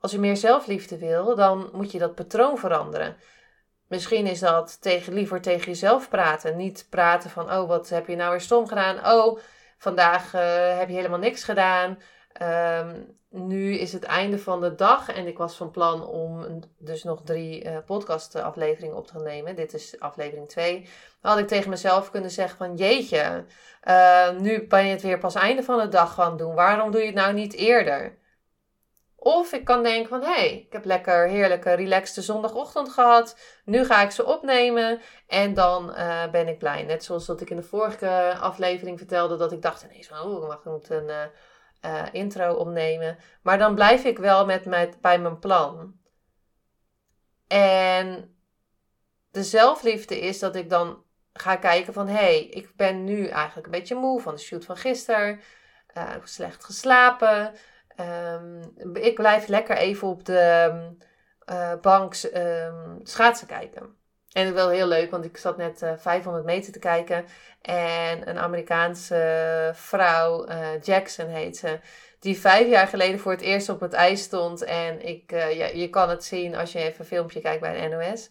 als 0.00 0.12
je 0.12 0.18
meer 0.18 0.36
zelfliefde 0.36 0.98
wil, 0.98 1.34
dan 1.34 1.68
moet 1.72 1.92
je 1.92 1.98
dat 1.98 2.14
patroon 2.14 2.58
veranderen. 2.58 3.16
Misschien 3.88 4.26
is 4.26 4.40
dat 4.40 4.82
tegen, 4.82 5.12
liever 5.12 5.40
tegen 5.40 5.66
jezelf 5.66 6.08
praten. 6.08 6.56
Niet 6.56 6.86
praten 6.90 7.30
van, 7.30 7.52
oh, 7.52 7.68
wat 7.68 7.88
heb 7.88 8.06
je 8.06 8.16
nou 8.16 8.30
weer 8.30 8.40
stom 8.40 8.68
gedaan? 8.68 9.06
Oh, 9.06 9.38
vandaag 9.78 10.34
uh, 10.34 10.78
heb 10.78 10.88
je 10.88 10.94
helemaal 10.94 11.18
niks 11.18 11.44
gedaan. 11.44 11.98
Um, 12.42 13.16
nu 13.30 13.74
is 13.74 13.92
het 13.92 14.02
einde 14.02 14.38
van 14.38 14.60
de 14.60 14.74
dag 14.74 15.12
en 15.12 15.26
ik 15.26 15.38
was 15.38 15.56
van 15.56 15.70
plan 15.70 16.06
om 16.06 16.60
dus 16.78 17.04
nog 17.04 17.22
drie 17.24 17.64
uh, 17.64 17.76
podcastafleveringen 17.86 18.96
op 18.96 19.06
te 19.06 19.18
nemen. 19.18 19.56
Dit 19.56 19.74
is 19.74 20.00
aflevering 20.00 20.48
2. 20.48 20.80
Dan 21.20 21.30
had 21.30 21.38
ik 21.38 21.48
tegen 21.48 21.70
mezelf 21.70 22.10
kunnen 22.10 22.30
zeggen 22.30 22.58
van 22.58 22.74
jeetje, 22.74 23.44
uh, 23.84 24.30
nu 24.30 24.66
ben 24.66 24.84
je 24.84 24.90
het 24.90 25.02
weer 25.02 25.18
pas 25.18 25.34
einde 25.34 25.62
van 25.62 25.78
de 25.78 25.88
dag 25.88 26.14
gaan 26.14 26.36
doen. 26.36 26.54
Waarom 26.54 26.90
doe 26.90 27.00
je 27.00 27.06
het 27.06 27.16
nou 27.16 27.32
niet 27.32 27.54
eerder? 27.54 28.18
Of 29.16 29.52
ik 29.52 29.64
kan 29.64 29.82
denken 29.82 30.08
van, 30.08 30.20
hé, 30.20 30.32
hey, 30.32 30.66
ik 30.66 30.72
heb 30.72 30.84
lekker 30.84 31.28
heerlijke 31.28 31.72
relaxte 31.72 32.22
zondagochtend 32.22 32.88
gehad. 32.88 33.38
Nu 33.64 33.84
ga 33.84 34.02
ik 34.02 34.10
ze 34.10 34.24
opnemen 34.24 35.00
en 35.26 35.54
dan 35.54 35.90
uh, 35.90 36.30
ben 36.30 36.48
ik 36.48 36.58
blij. 36.58 36.82
Net 36.82 37.04
zoals 37.04 37.26
dat 37.26 37.40
ik 37.40 37.50
in 37.50 37.56
de 37.56 37.62
vorige 37.62 38.36
aflevering 38.40 38.98
vertelde 38.98 39.36
dat 39.36 39.52
ik 39.52 39.62
dacht 39.62 39.82
ineens 39.82 40.06
van, 40.06 40.20
oh, 40.20 40.52
ik 40.52 40.64
moet 40.64 40.90
een 40.90 41.10
uh, 41.84 42.02
intro 42.12 42.54
opnemen. 42.54 43.18
Maar 43.42 43.58
dan 43.58 43.74
blijf 43.74 44.04
ik 44.04 44.18
wel 44.18 44.46
met, 44.46 44.64
met, 44.64 45.00
bij 45.00 45.18
mijn 45.18 45.38
plan. 45.38 45.94
En 47.46 48.36
de 49.30 49.42
zelfliefde 49.42 50.20
is 50.20 50.38
dat 50.38 50.56
ik 50.56 50.70
dan 50.70 51.04
ga 51.32 51.56
kijken 51.56 51.92
van... 51.92 52.06
hé, 52.06 52.14
hey, 52.14 52.46
ik 52.46 52.76
ben 52.76 53.04
nu 53.04 53.26
eigenlijk 53.26 53.66
een 53.66 53.72
beetje 53.72 53.94
moe 53.94 54.20
van 54.20 54.34
de 54.34 54.40
shoot 54.40 54.64
van 54.64 54.76
gisteren. 54.76 55.40
Uh, 55.96 56.14
slecht 56.24 56.64
geslapen. 56.64 57.54
Um, 58.00 58.60
ik 58.94 59.14
blijf 59.14 59.46
lekker 59.46 59.76
even 59.76 60.08
op 60.08 60.24
de 60.24 60.72
uh, 61.50 61.74
bank 61.80 62.14
um, 62.34 63.00
schaatsen 63.02 63.46
kijken. 63.46 63.96
En 64.36 64.54
wel 64.54 64.68
heel 64.68 64.86
leuk, 64.86 65.10
want 65.10 65.24
ik 65.24 65.36
zat 65.36 65.56
net 65.56 65.82
uh, 65.82 65.92
500 65.96 66.44
meter 66.44 66.72
te 66.72 66.78
kijken. 66.78 67.24
En 67.62 68.28
een 68.28 68.38
Amerikaanse 68.38 69.70
vrouw, 69.74 70.48
uh, 70.48 70.82
Jackson 70.82 71.26
heet 71.26 71.56
ze, 71.56 71.78
die 72.20 72.38
vijf 72.40 72.68
jaar 72.68 72.86
geleden 72.86 73.20
voor 73.20 73.32
het 73.32 73.40
eerst 73.40 73.68
op 73.68 73.80
het 73.80 73.92
ijs 73.92 74.22
stond. 74.22 74.64
En 74.64 75.06
ik, 75.06 75.30
ja, 75.30 75.66
je 75.66 75.88
kan 75.90 76.08
het 76.08 76.24
zien 76.24 76.56
als 76.56 76.72
je 76.72 76.78
even 76.78 77.00
een 77.00 77.06
filmpje 77.06 77.40
kijkt 77.40 77.60
bij 77.60 77.80
de 77.80 77.96
NOS. 77.96 78.30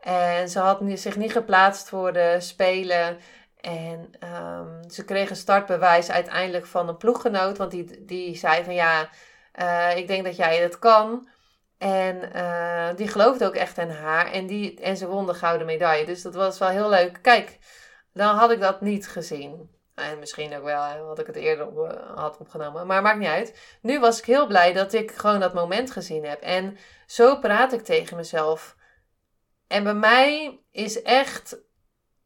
En 0.00 0.48
ze 0.48 0.58
had 0.58 0.80
zich 0.94 1.16
niet 1.16 1.32
geplaatst 1.32 1.88
voor 1.88 2.12
de 2.12 2.36
Spelen. 2.38 3.18
En 3.60 4.10
um, 4.24 4.90
ze 4.90 5.04
kreeg 5.04 5.30
een 5.30 5.36
startbewijs 5.36 6.10
uiteindelijk 6.10 6.66
van 6.66 6.88
een 6.88 6.96
ploeggenoot. 6.96 7.58
Want 7.58 7.70
die, 7.70 8.04
die 8.04 8.36
zei 8.36 8.64
van 8.64 8.74
ja, 8.74 9.08
ik 9.94 10.06
denk 10.06 10.24
dat 10.24 10.36
jij 10.36 10.56
het 10.56 10.78
kan. 10.78 11.28
En 11.78 12.36
uh, 12.36 12.96
die 12.96 13.08
geloofde 13.08 13.46
ook 13.46 13.54
echt 13.54 13.78
in 13.78 13.90
haar. 13.90 14.32
En, 14.32 14.46
die, 14.46 14.80
en 14.80 14.96
ze 14.96 15.06
won 15.06 15.26
de 15.26 15.34
gouden 15.34 15.66
medaille. 15.66 16.06
Dus 16.06 16.22
dat 16.22 16.34
was 16.34 16.58
wel 16.58 16.68
heel 16.68 16.88
leuk. 16.88 17.18
Kijk, 17.22 17.58
dan 18.12 18.34
had 18.36 18.50
ik 18.50 18.60
dat 18.60 18.80
niet 18.80 19.08
gezien. 19.08 19.74
En 19.94 20.18
misschien 20.18 20.56
ook 20.56 20.64
wel, 20.64 20.82
had 20.82 21.18
ik 21.18 21.26
het 21.26 21.36
eerder 21.36 21.68
uh, 21.72 22.16
had 22.16 22.36
opgenomen. 22.38 22.86
Maar 22.86 23.02
maakt 23.02 23.18
niet 23.18 23.28
uit. 23.28 23.78
Nu 23.82 24.00
was 24.00 24.18
ik 24.18 24.24
heel 24.24 24.46
blij 24.46 24.72
dat 24.72 24.92
ik 24.92 25.10
gewoon 25.12 25.40
dat 25.40 25.54
moment 25.54 25.90
gezien 25.90 26.24
heb. 26.24 26.40
En 26.40 26.76
zo 27.06 27.38
praat 27.38 27.72
ik 27.72 27.84
tegen 27.84 28.16
mezelf. 28.16 28.76
En 29.66 29.84
bij 29.84 29.94
mij 29.94 30.60
is 30.70 31.02
echt 31.02 31.64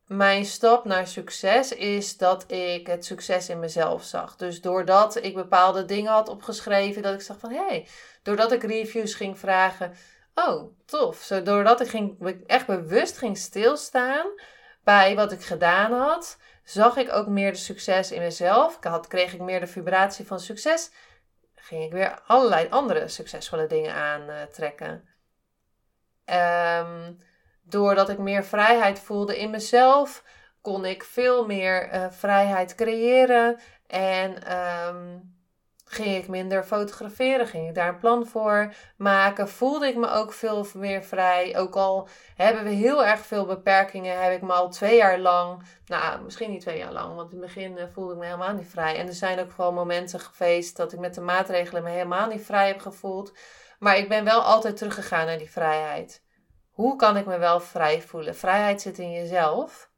mijn 0.07 0.45
stap 0.45 0.85
naar 0.85 1.07
succes 1.07 1.73
is 1.73 2.17
dat 2.17 2.53
ik 2.53 2.87
het 2.87 3.05
succes 3.05 3.49
in 3.49 3.59
mezelf 3.59 4.03
zag. 4.03 4.37
Dus 4.37 4.61
doordat 4.61 5.23
ik 5.23 5.35
bepaalde 5.35 5.85
dingen 5.85 6.13
had 6.13 6.29
opgeschreven, 6.29 7.03
dat 7.03 7.15
ik 7.15 7.21
zag 7.21 7.39
van 7.39 7.51
hé, 7.51 7.67
hey, 7.67 7.89
doordat 8.23 8.53
ik 8.53 8.63
reviews 8.63 9.15
ging 9.15 9.39
vragen, 9.39 9.95
oh 10.35 10.73
tof. 10.87 11.17
Zo, 11.17 11.43
doordat 11.43 11.81
ik 11.81 11.89
ging, 11.89 12.37
echt 12.47 12.67
bewust 12.67 13.19
ging 13.19 13.37
stilstaan 13.37 14.27
bij 14.85 15.15
wat 15.15 15.33
ik 15.33 15.43
gedaan 15.43 15.93
had, 15.93 16.39
zag 16.65 16.97
ik 16.97 17.13
ook 17.13 17.27
meer 17.27 17.53
de 17.53 17.59
succes 17.59 18.13
in 18.13 18.21
mezelf. 18.21 18.77
Ik 18.77 18.85
had, 18.85 19.07
kreeg 19.07 19.33
ik 19.33 19.41
meer 19.41 19.61
de 19.61 19.67
vibratie 19.67 20.27
van 20.27 20.41
succes. 20.41 20.91
Ging 21.55 21.85
ik 21.85 21.93
weer 21.93 22.21
allerlei 22.27 22.69
andere 22.71 23.09
succesvolle 23.09 23.67
dingen 23.67 23.95
aantrekken. 23.95 25.09
Um, 26.25 27.19
doordat 27.63 28.09
ik 28.09 28.19
meer 28.19 28.45
vrijheid 28.45 28.99
voelde 28.99 29.39
in 29.39 29.51
mezelf, 29.51 30.25
kon 30.61 30.85
ik 30.85 31.05
veel 31.05 31.47
meer 31.47 31.95
uh, 31.95 32.11
vrijheid 32.11 32.75
creëren. 32.75 33.61
En 33.87 34.59
um, 34.59 35.39
ging 35.93 36.17
ik 36.17 36.29
minder 36.29 36.65
fotograferen, 36.65 37.47
ging 37.47 37.69
ik 37.69 37.75
daar 37.75 37.89
een 37.89 37.99
plan 37.99 38.27
voor 38.27 38.75
maken. 38.97 39.49
Voelde 39.49 39.87
ik 39.87 39.97
me 39.97 40.11
ook 40.11 40.33
veel 40.33 40.67
meer 40.75 41.03
vrij. 41.03 41.59
Ook 41.59 41.75
al 41.75 42.09
hebben 42.37 42.65
we 42.65 42.71
heel 42.71 43.05
erg 43.05 43.21
veel 43.21 43.47
beperkingen, 43.47 44.23
heb 44.23 44.33
ik 44.33 44.43
me 44.43 44.53
al 44.53 44.69
twee 44.69 44.97
jaar 44.97 45.19
lang, 45.19 45.63
nou 45.87 46.23
misschien 46.23 46.51
niet 46.51 46.61
twee 46.61 46.79
jaar 46.79 46.93
lang, 46.93 47.15
want 47.15 47.33
in 47.33 47.39
het 47.39 47.47
begin 47.47 47.79
eh, 47.79 47.85
voelde 47.93 48.13
ik 48.13 48.19
me 48.19 48.25
helemaal 48.25 48.55
niet 48.55 48.69
vrij. 48.69 48.97
En 48.97 49.07
er 49.07 49.15
zijn 49.15 49.41
ook 49.41 49.53
wel 49.57 49.73
momenten 49.73 50.21
geweest 50.21 50.77
dat 50.77 50.93
ik 50.93 50.99
met 50.99 51.15
de 51.15 51.21
maatregelen 51.21 51.83
me 51.83 51.91
helemaal 51.91 52.29
niet 52.29 52.45
vrij 52.45 52.67
heb 52.67 52.81
gevoeld. 52.81 53.33
Maar 53.79 53.97
ik 53.97 54.09
ben 54.09 54.25
wel 54.25 54.43
altijd 54.43 54.77
teruggegaan 54.77 55.27
naar 55.27 55.39
die 55.39 55.51
vrijheid. 55.51 56.23
Hoe 56.71 56.97
kan 56.97 57.17
ik 57.17 57.27
me 57.27 57.39
wel 57.39 57.61
vrij 57.61 58.03
voelen? 58.03 58.37
Vrijheid 58.37 58.81
zit 58.81 58.99
in 58.99 59.13
jezelf. 59.13 59.91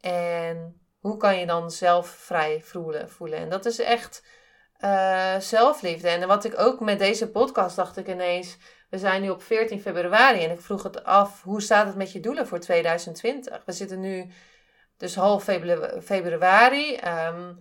En 0.00 0.80
hoe 0.98 1.16
kan 1.16 1.38
je 1.38 1.46
dan 1.46 1.70
zelf 1.70 2.08
vrij 2.08 2.60
voelen? 2.62 3.10
voelen? 3.10 3.38
En 3.38 3.48
dat 3.48 3.64
is 3.64 3.78
echt 3.78 4.22
uh, 4.84 5.40
zelfliefde. 5.40 6.08
En 6.08 6.26
wat 6.28 6.44
ik 6.44 6.60
ook 6.60 6.80
met 6.80 6.98
deze 6.98 7.30
podcast 7.30 7.76
dacht 7.76 7.96
ik 7.96 8.08
ineens. 8.08 8.56
We 8.90 8.98
zijn 8.98 9.22
nu 9.22 9.30
op 9.30 9.42
14 9.42 9.80
februari 9.80 10.44
en 10.44 10.50
ik 10.50 10.60
vroeg 10.60 10.82
het 10.82 11.04
af. 11.04 11.42
Hoe 11.42 11.62
staat 11.62 11.86
het 11.86 11.96
met 11.96 12.12
je 12.12 12.20
doelen 12.20 12.46
voor 12.46 12.58
2020? 12.58 13.62
We 13.64 13.72
zitten 13.72 14.00
nu 14.00 14.32
dus 14.96 15.14
half 15.14 15.44
februari. 16.02 16.96
Um, 16.96 17.58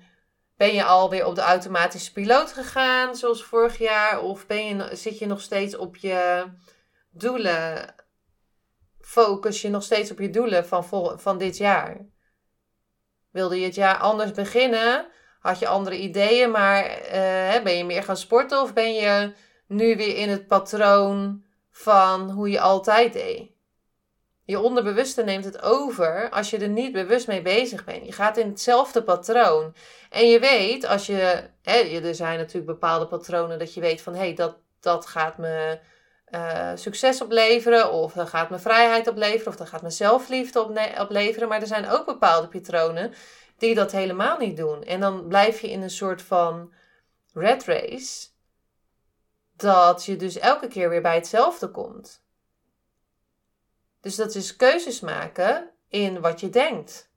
ben 0.58 0.74
je 0.74 0.84
alweer 0.84 1.26
op 1.26 1.36
de 1.36 1.42
automatische 1.42 2.12
piloot 2.12 2.54
gegaan 2.54 3.16
zoals 3.16 3.44
vorig 3.44 3.78
jaar? 3.78 4.22
Of 4.22 4.48
ben 4.48 4.66
je, 4.66 4.96
zit 4.96 5.20
je 5.20 5.26
nog 5.26 5.42
steeds 5.42 5.76
op 5.76 5.96
je 5.96 6.46
doelen? 7.12 7.96
Focus 9.00 9.62
je 9.62 9.70
nog 9.70 9.84
steeds 9.84 10.12
op 10.12 10.20
je 10.20 10.30
doelen 10.30 10.68
van, 10.68 10.84
van 11.20 11.38
dit 11.38 11.58
jaar? 11.58 12.06
Wilde 13.32 13.60
je 13.60 13.66
het 13.66 13.76
jaar 13.76 13.98
anders 13.98 14.32
beginnen? 14.32 15.08
Had 15.44 15.60
je 15.60 15.68
andere 15.68 15.98
ideeën, 15.98 16.52
maar 16.52 16.86
uh, 16.86 17.64
ben 17.64 17.78
je 17.78 17.86
meer 17.86 18.04
gaan 18.04 18.18
sporten 18.18 18.62
of 18.62 18.74
ben 18.74 18.94
je 18.94 19.34
nu 19.68 19.96
weer 19.96 20.18
in 20.18 20.30
het 20.30 20.48
patroon 20.48 21.44
van 21.72 22.30
hoe 22.30 22.50
je 22.50 22.60
altijd 22.60 23.14
deed? 23.14 23.52
Je 24.46 24.60
onderbewuste 24.60 25.24
neemt 25.24 25.46
het 25.46 25.62
over 25.62 26.30
als 26.30 26.50
je 26.50 26.58
er 26.58 26.70
niet 26.70 26.92
bewust 26.92 27.28
mee 27.28 27.42
bezig 27.42 27.84
bent. 27.84 28.06
Je 28.06 28.12
gaat 28.12 28.38
in 28.38 28.48
hetzelfde 28.48 29.04
patroon. 29.04 29.76
En 30.10 30.30
je 30.30 30.40
weet, 30.40 30.86
als 30.86 31.06
je. 31.06 31.44
Hè, 31.62 31.78
er 31.80 32.16
zijn 32.16 32.38
natuurlijk 32.38 32.66
bepaalde 32.66 33.08
patronen 33.08 33.60
dat 33.60 33.74
je 33.74 33.82
weet 33.82 34.02
van 34.02 34.14
hé, 34.14 34.20
hey, 34.20 34.34
dat, 34.34 34.58
dat 34.80 35.06
gaat 35.06 35.38
me 35.38 35.80
uh, 36.30 36.72
succes 36.76 37.22
opleveren. 37.22 37.92
Of 37.92 38.14
dat 38.14 38.30
gaat 38.30 38.50
me 38.50 38.60
vrijheid 38.60 39.08
opleveren. 39.08 39.48
Of 39.48 39.56
dat 39.56 39.70
gaat 39.70 39.82
me 39.82 39.90
zelfliefde 39.90 40.92
opleveren. 41.00 41.48
Maar 41.48 41.62
er 41.62 41.68
zijn 41.68 41.90
ook 41.90 42.06
bepaalde 42.06 42.48
patronen 42.48 43.14
die 43.64 43.76
dat 43.76 43.92
helemaal 43.92 44.38
niet 44.38 44.58
doen. 44.58 44.84
En 44.84 45.00
dan 45.00 45.28
blijf 45.28 45.62
je 45.62 45.72
in 45.72 45.82
een 45.82 45.90
soort 45.90 46.22
van 46.22 46.74
red 47.34 47.64
race. 47.64 48.28
Dat 49.56 50.06
je 50.06 50.16
dus 50.16 50.38
elke 50.38 50.68
keer 50.68 50.90
weer 50.90 51.02
bij 51.02 51.16
hetzelfde 51.16 51.72
komt. 51.72 52.24
Dus 54.02 54.16
dat 54.16 54.36
is 54.36 54.56
keuzes 54.56 55.00
maken 55.00 55.70
in 55.88 56.22
wat 56.22 56.40
je 56.40 56.50
denkt. 56.50 57.12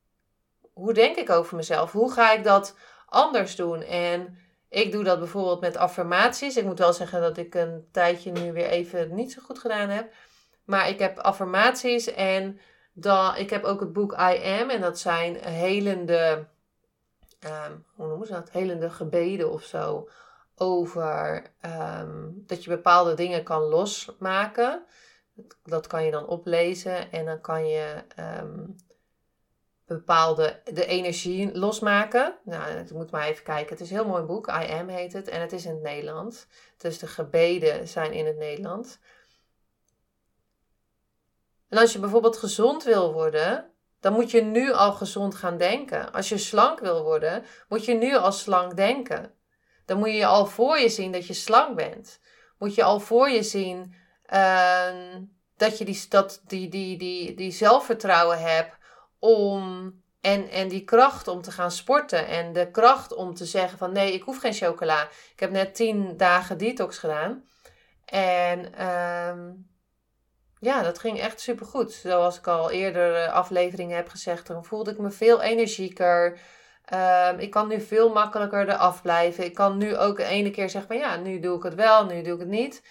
Hoe 0.73 0.92
denk 0.92 1.16
ik 1.16 1.31
over 1.31 1.57
mezelf? 1.57 1.92
Hoe 1.92 2.12
ga 2.12 2.33
ik 2.33 2.44
dat 2.44 2.77
anders 3.07 3.57
doen? 3.57 3.83
En 3.83 4.38
ik 4.68 4.92
doe 4.92 5.05
dat 5.05 5.18
bijvoorbeeld 5.18 5.61
met 5.61 5.77
affirmaties. 5.77 6.57
Ik 6.57 6.64
moet 6.64 6.79
wel 6.79 6.92
zeggen 6.92 7.21
dat 7.21 7.37
ik 7.37 7.55
een 7.55 7.88
tijdje 7.92 8.33
nu 8.33 8.53
weer 8.53 8.68
even 8.68 9.14
niet 9.14 9.33
zo 9.33 9.42
goed 9.42 9.59
gedaan 9.59 9.88
heb. 9.88 10.12
Maar 10.64 10.88
ik 10.88 10.99
heb 10.99 11.18
affirmaties 11.18 12.07
en 12.07 12.61
ik 13.37 13.51
heb 13.51 13.65
ook 13.65 13.81
het 13.81 13.93
boek 13.93 14.13
I 14.13 14.61
Am. 14.61 14.71
En 14.71 14.81
dat 14.81 14.99
zijn 14.99 15.37
helende, 15.37 16.47
um, 17.45 17.85
hoe 17.95 18.07
noemen 18.07 18.27
ze 18.27 18.33
dat? 18.33 18.51
Helende 18.51 18.91
gebeden 18.91 19.51
of 19.51 19.63
zo. 19.63 20.09
Over 20.57 21.43
um, 22.01 22.43
dat 22.47 22.65
je 22.65 22.71
bepaalde 22.71 23.15
dingen 23.15 23.43
kan 23.43 23.63
losmaken. 23.63 24.85
Dat 25.63 25.87
kan 25.87 26.05
je 26.05 26.11
dan 26.11 26.27
oplezen 26.27 27.13
en 27.13 27.25
dan 27.25 27.41
kan 27.41 27.69
je 27.69 28.05
um, 28.41 28.77
bepaalde 29.87 30.61
de 30.65 30.87
energie 30.87 31.59
losmaken. 31.59 32.35
Nou, 32.45 32.79
ik 32.79 32.91
moet 32.91 33.11
maar 33.11 33.27
even 33.27 33.45
kijken. 33.45 33.73
Het 33.73 33.81
is 33.81 33.91
een 33.91 33.97
heel 33.97 34.07
mooi 34.07 34.23
boek. 34.23 34.47
I 34.47 34.73
Am 34.73 34.89
heet 34.89 35.13
het. 35.13 35.29
En 35.29 35.41
het 35.41 35.53
is 35.53 35.65
in 35.65 35.75
het 35.75 35.83
Nederlands. 35.83 36.47
Dus 36.77 36.99
de 36.99 37.07
gebeden 37.07 37.89
zijn 37.89 38.13
in 38.13 38.27
het 38.27 38.37
Nederlands. 38.37 38.99
En 41.68 41.79
als 41.79 41.92
je 41.92 41.98
bijvoorbeeld 41.98 42.37
gezond 42.37 42.85
wil 42.85 43.12
worden, 43.12 43.70
dan 44.00 44.12
moet 44.12 44.31
je 44.31 44.42
nu 44.42 44.72
al 44.72 44.92
gezond 44.92 45.35
gaan 45.35 45.57
denken. 45.57 46.12
Als 46.12 46.29
je 46.29 46.38
slank 46.38 46.81
wil 46.81 47.02
worden, 47.02 47.44
moet 47.68 47.85
je 47.85 47.94
nu 47.94 48.16
al 48.16 48.33
slank 48.33 48.76
denken. 48.76 49.35
Dan 49.85 49.98
moet 49.98 50.12
je 50.12 50.26
al 50.26 50.46
voor 50.46 50.79
je 50.79 50.88
zien 50.88 51.12
dat 51.12 51.26
je 51.26 51.35
slank 51.35 51.76
bent. 51.76 52.20
Moet 52.59 52.74
je 52.74 52.83
al 52.83 53.00
voor 53.00 53.29
je 53.29 53.42
zien 53.42 53.94
uh, 54.33 55.14
dat 55.57 55.79
je 55.79 55.85
die, 55.85 56.05
dat, 56.09 56.42
die, 56.46 56.68
die, 56.68 56.98
die, 56.98 57.35
die 57.35 57.50
zelfvertrouwen 57.50 58.38
hebt 58.38 58.76
om. 59.18 60.05
En, 60.20 60.50
en 60.50 60.68
die 60.68 60.85
kracht 60.85 61.29
om 61.29 61.42
te 61.42 61.50
gaan 61.50 61.70
sporten. 61.70 62.26
En 62.26 62.52
de 62.52 62.70
kracht 62.70 63.14
om 63.14 63.35
te 63.35 63.44
zeggen 63.44 63.79
van 63.79 63.92
nee, 63.92 64.12
ik 64.12 64.22
hoef 64.22 64.38
geen 64.38 64.52
chocola. 64.52 65.02
Ik 65.33 65.40
heb 65.40 65.50
net 65.50 65.74
tien 65.74 66.16
dagen 66.16 66.59
detox 66.59 66.98
gedaan. 66.98 67.44
En 68.05 68.72
uh, 68.79 69.52
ja, 70.59 70.83
dat 70.83 70.99
ging 70.99 71.21
echt 71.21 71.40
supergoed. 71.40 71.92
Zoals 71.92 72.38
ik 72.38 72.47
al 72.47 72.71
eerder 72.71 73.14
eh, 73.14 73.33
afleveringen 73.33 73.97
heb 73.97 74.09
gezegd, 74.09 74.47
dan 74.47 74.64
voelde 74.64 74.90
ik 74.90 74.99
me 74.99 75.11
veel 75.11 75.42
energieker. 75.42 76.38
Um, 76.95 77.38
ik 77.38 77.51
kan 77.51 77.69
nu 77.69 77.81
veel 77.81 78.12
makkelijker 78.12 78.69
eraf 78.69 79.03
blijven. 79.03 79.45
Ik 79.45 79.55
kan 79.55 79.79
nu 79.79 79.97
ook 79.97 80.19
ene 80.19 80.51
keer 80.51 80.71
zeggen 80.71 80.90
van 80.90 81.01
ja, 81.01 81.16
nu 81.16 81.40
doe 81.40 81.57
ik 81.57 81.62
het 81.62 81.75
wel, 81.75 82.07
nu 82.07 82.23
doe 82.23 82.35
ik 82.35 82.40
het 82.40 82.49
niet. 82.49 82.83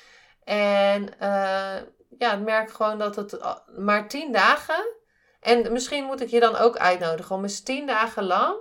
En 0.43 1.03
uh, 1.03 1.75
ja, 2.17 2.33
ik 2.33 2.39
merk 2.39 2.71
gewoon 2.71 2.97
dat 2.97 3.15
het 3.15 3.39
maar 3.77 4.07
tien 4.07 4.31
dagen. 4.31 4.93
En 5.39 5.71
misschien 5.71 6.03
moet 6.03 6.21
ik 6.21 6.29
je 6.29 6.39
dan 6.39 6.55
ook 6.55 6.77
uitnodigen 6.77 7.35
om 7.35 7.43
eens 7.43 7.63
tien 7.63 7.87
dagen 7.87 8.23
lang 8.23 8.55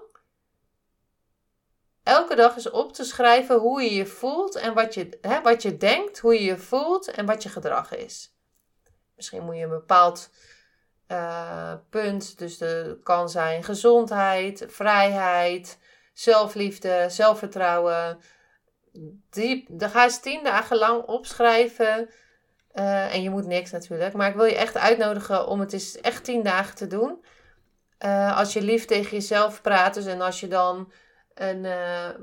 elke 2.05 2.35
dag 2.35 2.55
eens 2.57 2.71
op 2.71 2.93
te 2.93 3.05
schrijven 3.05 3.59
hoe 3.59 3.83
je 3.83 3.95
je 3.95 4.07
voelt 4.07 4.55
en 4.55 4.75
wat 4.75 4.95
je, 4.95 5.19
hè, 5.21 5.43
wat 5.43 5.62
je 5.62 5.77
denkt, 5.77 6.19
hoe 6.19 6.35
je 6.35 6.45
je 6.45 6.59
voelt 6.59 7.11
en 7.11 7.27
wat 7.27 7.43
je 7.43 7.49
gedrag 7.49 7.95
is. 7.95 8.34
Misschien 9.16 9.44
moet 9.44 9.57
je 9.57 9.62
een 9.62 9.68
bepaald 9.68 10.31
uh, 11.09 11.74
punt, 11.90 12.38
dus 12.38 12.59
dat 12.59 13.03
kan 13.03 13.29
zijn 13.29 13.64
gezondheid, 13.64 14.64
vrijheid, 14.68 15.79
zelfliefde, 16.12 17.07
zelfvertrouwen. 17.09 18.18
Die, 19.31 19.66
daar 19.68 19.88
ga 19.88 20.05
je 20.05 20.20
tien 20.20 20.44
dagen 20.44 20.77
lang 20.77 21.03
opschrijven. 21.03 22.09
Uh, 22.74 23.14
en 23.14 23.22
je 23.22 23.31
moet 23.31 23.46
niks 23.46 23.70
natuurlijk. 23.70 24.14
Maar 24.14 24.29
ik 24.29 24.35
wil 24.35 24.44
je 24.44 24.57
echt 24.57 24.77
uitnodigen 24.77 25.46
om 25.46 25.61
het 25.61 25.72
eens 25.72 26.00
echt 26.00 26.24
tien 26.24 26.42
dagen 26.42 26.74
te 26.74 26.87
doen. 26.87 27.24
Uh, 28.05 28.38
als 28.38 28.53
je 28.53 28.62
lief 28.62 28.85
tegen 28.85 29.11
jezelf 29.11 29.62
praat. 29.62 29.94
Dus 29.94 30.07
en 30.07 30.20
als 30.20 30.40
je 30.40 30.48
dan 30.48 30.92
een 31.35 31.66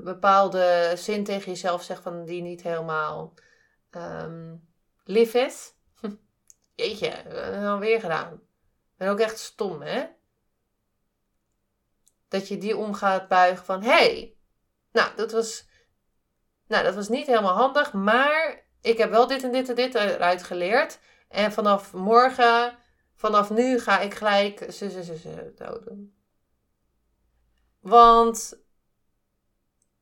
bepaalde 0.04 0.92
zin 0.96 1.24
tegen 1.24 1.50
jezelf 1.50 1.82
zegt 1.82 2.02
van 2.02 2.24
die 2.24 2.42
niet 2.42 2.62
helemaal 2.62 3.34
um, 3.90 4.68
lief 5.04 5.34
is. 5.34 5.74
Jeetje, 6.74 7.22
dan 7.52 7.78
weer 7.78 8.00
gedaan. 8.00 8.42
Ben 8.96 9.08
ook 9.08 9.20
echt 9.20 9.38
stom, 9.38 9.82
hè? 9.82 10.06
Dat 12.28 12.48
je 12.48 12.58
die 12.58 12.76
om 12.76 12.94
gaat 12.94 13.28
buigen 13.28 13.64
van, 13.64 13.82
hey, 13.82 14.36
nou, 14.92 15.16
dat 15.16 15.32
was, 15.32 15.68
nou, 16.66 16.84
dat 16.84 16.94
was 16.94 17.08
niet 17.08 17.26
helemaal 17.26 17.54
handig, 17.54 17.92
maar 17.92 18.64
ik 18.80 18.98
heb 18.98 19.10
wel 19.10 19.26
dit 19.26 19.42
en 19.42 19.52
dit 19.52 19.68
en 19.68 19.74
dit 19.74 19.94
eruit 19.94 20.42
geleerd. 20.42 20.98
En 21.28 21.52
vanaf 21.52 21.92
morgen, 21.92 22.78
vanaf 23.14 23.50
nu 23.50 23.80
ga 23.80 24.00
ik 24.00 24.14
gelijk 24.14 24.72
zo, 24.72 24.88
zo, 24.88 25.02
zo, 25.02 25.14
zo 25.56 25.80
doen. 25.84 26.14
Want 27.80 28.62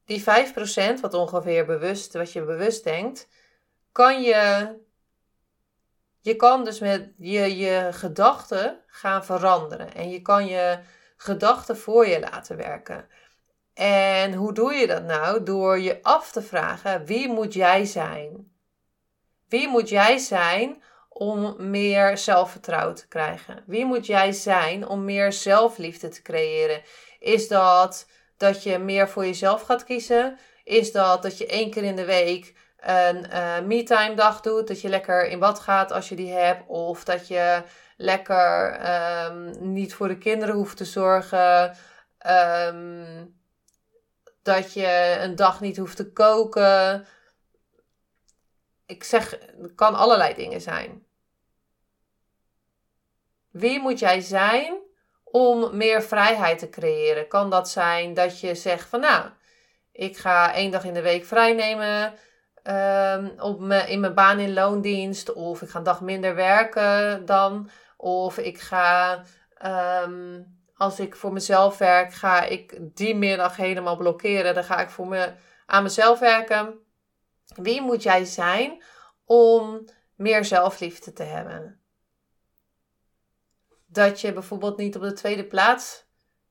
die 0.04 0.20
5%, 0.20 1.00
wat 1.00 1.14
ongeveer 1.14 1.66
bewust, 1.66 2.12
wat 2.12 2.32
je 2.32 2.44
bewust 2.44 2.84
denkt, 2.84 3.28
kan 3.92 4.22
je 4.22 4.74
je 6.20 6.36
kan 6.36 6.64
dus 6.64 6.78
met 6.78 7.12
je, 7.18 7.56
je 7.56 7.88
gedachten 7.92 8.80
gaan 8.86 9.24
veranderen. 9.24 9.94
En 9.94 10.10
je 10.10 10.22
kan 10.22 10.46
je 10.46 10.78
gedachten 11.16 11.76
voor 11.76 12.06
je 12.06 12.20
laten 12.20 12.56
werken. 12.56 13.08
En 13.74 14.34
hoe 14.34 14.52
doe 14.52 14.72
je 14.72 14.86
dat 14.86 15.04
nou? 15.04 15.42
Door 15.42 15.78
je 15.78 16.02
af 16.02 16.32
te 16.32 16.42
vragen: 16.42 17.04
wie 17.04 17.28
moet 17.28 17.54
jij 17.54 17.84
zijn? 17.84 18.52
Wie 19.48 19.68
moet 19.68 19.88
jij 19.88 20.18
zijn 20.18 20.82
om 21.08 21.70
meer 21.70 22.18
zelfvertrouwen 22.18 22.94
te 22.94 23.08
krijgen? 23.08 23.62
Wie 23.66 23.84
moet 23.84 24.06
jij 24.06 24.32
zijn 24.32 24.88
om 24.88 25.04
meer 25.04 25.32
zelfliefde 25.32 26.08
te 26.08 26.22
creëren? 26.22 26.82
Is 27.18 27.48
dat 27.48 28.06
dat 28.36 28.62
je 28.62 28.78
meer 28.78 29.08
voor 29.08 29.24
jezelf 29.24 29.62
gaat 29.62 29.84
kiezen? 29.84 30.38
Is 30.64 30.92
dat 30.92 31.22
dat 31.22 31.38
je 31.38 31.46
één 31.46 31.70
keer 31.70 31.84
in 31.84 31.96
de 31.96 32.04
week 32.04 32.54
een 32.80 33.26
uh, 33.32 33.60
me-time 33.60 34.14
dag 34.14 34.40
doet? 34.40 34.68
Dat 34.68 34.80
je 34.80 34.88
lekker 34.88 35.28
in 35.28 35.38
bad 35.38 35.60
gaat 35.60 35.92
als 35.92 36.08
je 36.08 36.16
die 36.16 36.32
hebt? 36.32 36.68
Of 36.68 37.04
dat 37.04 37.28
je 37.28 37.62
lekker 37.96 38.72
ehm, 38.72 39.72
niet 39.72 39.94
voor 39.94 40.08
de 40.08 40.18
kinderen 40.18 40.54
hoeft 40.54 40.76
te 40.76 40.84
zorgen? 40.84 41.76
Ehm, 42.18 43.26
dat 44.42 44.72
je 44.72 45.16
een 45.20 45.36
dag 45.36 45.60
niet 45.60 45.76
hoeft 45.76 45.96
te 45.96 46.12
koken? 46.12 47.06
Ik 48.86 49.04
zeg, 49.04 49.30
het 49.60 49.74
kan 49.74 49.94
allerlei 49.94 50.34
dingen 50.34 50.60
zijn. 50.60 51.04
Wie 53.50 53.80
moet 53.80 53.98
jij 53.98 54.20
zijn 54.20 54.78
om 55.24 55.76
meer 55.76 56.02
vrijheid 56.02 56.58
te 56.58 56.68
creëren? 56.68 57.28
Kan 57.28 57.50
dat 57.50 57.68
zijn 57.68 58.14
dat 58.14 58.40
je 58.40 58.54
zegt 58.54 58.88
van 58.88 59.00
nou, 59.00 59.30
ik 59.92 60.16
ga 60.16 60.54
één 60.54 60.70
dag 60.70 60.84
in 60.84 60.94
de 60.94 61.02
week 61.02 61.24
vrij 61.24 61.52
nemen 61.52 62.14
um, 62.64 63.32
op 63.38 63.60
in 63.70 64.00
mijn 64.00 64.14
baan 64.14 64.38
in 64.38 64.52
loondienst. 64.52 65.32
Of 65.32 65.62
ik 65.62 65.68
ga 65.68 65.78
een 65.78 65.84
dag 65.84 66.00
minder 66.00 66.34
werken 66.34 67.26
dan. 67.26 67.70
Of 67.96 68.38
ik 68.38 68.60
ga, 68.60 69.22
um, 70.04 70.58
als 70.74 71.00
ik 71.00 71.16
voor 71.16 71.32
mezelf 71.32 71.78
werk, 71.78 72.12
ga 72.12 72.42
ik 72.42 72.78
die 72.80 73.14
middag 73.14 73.56
helemaal 73.56 73.96
blokkeren. 73.96 74.54
Dan 74.54 74.64
ga 74.64 74.80
ik 74.80 74.90
voor 74.90 75.06
me, 75.06 75.32
aan 75.66 75.82
mezelf 75.82 76.18
werken. 76.18 76.78
Wie 77.54 77.82
moet 77.82 78.02
jij 78.02 78.24
zijn 78.24 78.82
om 79.24 79.84
meer 80.14 80.44
zelfliefde 80.44 81.12
te 81.12 81.22
hebben? 81.22 81.80
Dat 83.86 84.20
je 84.20 84.32
bijvoorbeeld 84.32 84.76
niet 84.76 84.96
op 84.96 85.02
de 85.02 85.12
tweede 85.12 85.44
plaats 85.44 86.08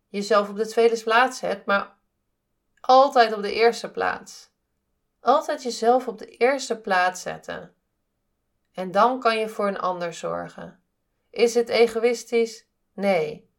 jezelf 0.10 0.50
op 0.50 0.56
de 0.56 0.68
tweede 0.68 1.04
plaats 1.04 1.38
zet, 1.38 1.66
maar 1.66 1.98
altijd 2.80 3.34
op 3.34 3.42
de 3.42 3.54
eerste 3.54 3.92
plaats. 3.92 4.49
Altijd 5.20 5.64
jezelf 5.64 6.08
op 6.08 6.18
de 6.18 6.28
eerste 6.28 6.78
plaats 6.78 7.22
zetten. 7.22 7.74
En 8.74 8.92
dan 8.92 9.20
kan 9.20 9.38
je 9.38 9.50
voor 9.50 9.68
een 9.68 9.80
ander 9.80 10.14
zorgen. 10.14 10.84
Is 11.30 11.54
het 11.54 11.70
egoïstisch? 11.70 12.66
Nee. 12.94 13.50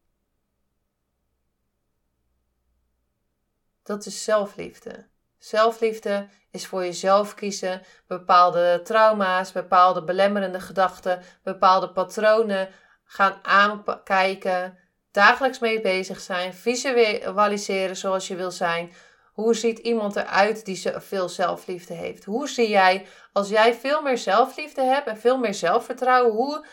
Dat 3.82 4.06
is 4.06 4.24
zelfliefde. 4.24 5.08
Zelfliefde 5.38 6.28
is 6.50 6.66
voor 6.66 6.84
jezelf 6.84 7.34
kiezen, 7.34 7.82
bepaalde 8.06 8.80
trauma's, 8.84 9.52
bepaalde 9.52 10.04
belemmerende 10.04 10.60
gedachten, 10.60 11.22
bepaalde 11.42 11.92
patronen 11.92 12.68
gaan 13.04 13.38
aankijken, 13.42 14.78
dagelijks 15.10 15.58
mee 15.58 15.80
bezig 15.80 16.20
zijn, 16.20 16.54
visualiseren 16.54 17.96
zoals 17.96 18.28
je 18.28 18.36
wil 18.36 18.50
zijn. 18.50 18.92
Hoe 19.40 19.54
ziet 19.54 19.78
iemand 19.78 20.16
eruit 20.16 20.64
die 20.64 20.82
veel 20.94 21.28
zelfliefde 21.28 21.94
heeft? 21.94 22.24
Hoe 22.24 22.48
zie 22.48 22.68
jij, 22.68 23.06
als 23.32 23.48
jij 23.48 23.74
veel 23.74 24.02
meer 24.02 24.18
zelfliefde 24.18 24.82
hebt 24.82 25.06
en 25.06 25.18
veel 25.18 25.38
meer 25.38 25.54
zelfvertrouwen, 25.54 26.32
hoe 26.32 26.66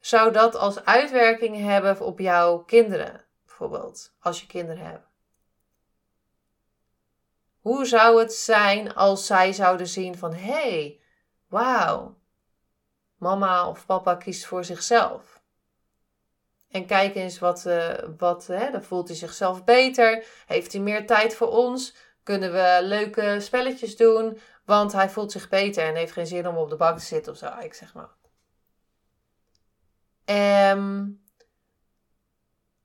zou 0.00 0.32
dat 0.32 0.54
als 0.54 0.84
uitwerking 0.84 1.56
hebben 1.56 2.00
op 2.00 2.18
jouw 2.18 2.58
kinderen, 2.58 3.24
bijvoorbeeld, 3.46 4.12
als 4.20 4.40
je 4.40 4.46
kinderen 4.46 4.86
hebt? 4.86 5.06
Hoe 7.60 7.86
zou 7.86 8.20
het 8.20 8.32
zijn 8.32 8.94
als 8.94 9.26
zij 9.26 9.52
zouden 9.52 9.86
zien 9.86 10.18
van, 10.18 10.34
hé, 10.34 10.52
hey, 10.52 11.00
wauw, 11.48 12.16
mama 13.16 13.68
of 13.68 13.86
papa 13.86 14.14
kiest 14.14 14.44
voor 14.44 14.64
zichzelf. 14.64 15.40
En 16.70 16.86
kijk 16.86 17.14
eens 17.14 17.38
wat, 17.38 17.64
uh, 17.66 17.94
wat 18.18 18.46
hè, 18.46 18.70
dan 18.70 18.82
voelt 18.82 19.08
hij 19.08 19.16
zichzelf 19.16 19.64
beter. 19.64 20.26
Heeft 20.46 20.72
hij 20.72 20.80
meer 20.80 21.06
tijd 21.06 21.34
voor 21.34 21.48
ons? 21.50 21.94
Kunnen 22.22 22.52
we 22.52 22.78
leuke 22.82 23.36
spelletjes 23.40 23.96
doen? 23.96 24.38
Want 24.64 24.92
hij 24.92 25.10
voelt 25.10 25.32
zich 25.32 25.48
beter 25.48 25.84
en 25.84 25.94
heeft 25.94 26.12
geen 26.12 26.26
zin 26.26 26.48
om 26.48 26.56
op 26.56 26.70
de 26.70 26.76
bank 26.76 26.98
te 26.98 27.04
zitten 27.04 27.32
of 27.32 27.38
zo. 27.38 27.50
Zeg 27.70 27.94
maar. 27.94 28.10
Um, 30.74 31.22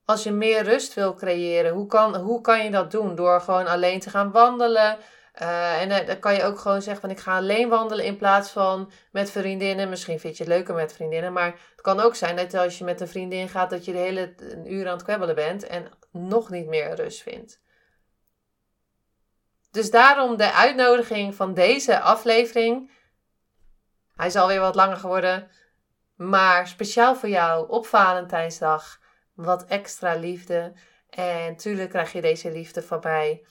als 0.06 0.24
je 0.24 0.32
meer 0.32 0.64
rust 0.64 0.94
wil 0.94 1.14
creëren, 1.14 1.74
hoe 1.74 1.88
kan, 1.88 2.16
hoe 2.16 2.42
kan 2.42 2.64
je 2.64 2.72
dat 2.72 2.92
doen? 2.92 3.16
Door 3.16 3.42
gewoon 3.42 3.68
alleen 3.68 4.00
te 4.00 4.10
gaan 4.10 4.32
wandelen. 4.32 4.98
Uh, 5.42 5.82
en 5.82 6.06
dan 6.06 6.20
kan 6.20 6.34
je 6.34 6.44
ook 6.44 6.60
gewoon 6.60 6.82
zeggen 6.82 7.02
van 7.02 7.10
ik 7.10 7.20
ga 7.20 7.36
alleen 7.36 7.70
wandelen 7.70 8.06
in 8.06 8.18
plaats 8.18 8.50
van 8.50 8.92
met 9.12 9.32
vriendinnen. 9.32 9.90
Misschien 9.90 10.20
vind 10.20 10.38
je 10.38 10.44
het 10.44 10.54
leuker 10.54 10.74
met 10.74 10.94
vriendinnen. 10.94 11.34
Maar 11.34 11.46
het 11.46 11.82
kan 11.82 12.00
ook 12.00 12.16
zijn 12.16 12.36
dat 12.36 12.54
als 12.54 12.78
je 12.78 12.84
met 12.84 13.02
een 13.02 13.08
vriendin 13.08 13.50
gaat, 13.50 13.70
dat 13.70 13.86
je 13.86 13.92
de 13.92 13.98
hele 13.98 14.34
een 14.38 14.74
uur 14.74 14.88
aan 14.88 14.94
het 14.94 15.04
kwebbelen 15.04 15.36
bent 15.36 15.64
en 15.64 15.92
nog 16.12 16.50
niet 16.50 16.68
meer 16.68 16.96
rust 16.96 17.22
vindt. 17.22 17.62
Dus 19.72 19.92
daarom 19.92 20.38
de 20.38 20.54
uitnodiging 20.54 21.36
van 21.36 21.54
deze 21.54 22.00
aflevering. 22.00 22.92
Hij 24.16 24.28
is 24.28 24.36
alweer 24.36 24.60
wat 24.60 24.76
langer 24.76 24.98
geworden. 24.98 25.50
Maar 26.16 26.68
speciaal 26.68 27.16
voor 27.16 27.30
jou 27.30 27.70
op 27.70 27.86
Valentijnsdag. 27.86 29.00
Wat 29.34 29.66
extra 29.66 30.16
liefde. 30.16 30.74
En 31.10 31.56
tuurlijk 31.56 31.90
krijg 31.90 32.12
je 32.12 32.22
deze 32.22 32.52
liefde 32.52 32.84
van 32.84 33.00
mij. 33.04 33.46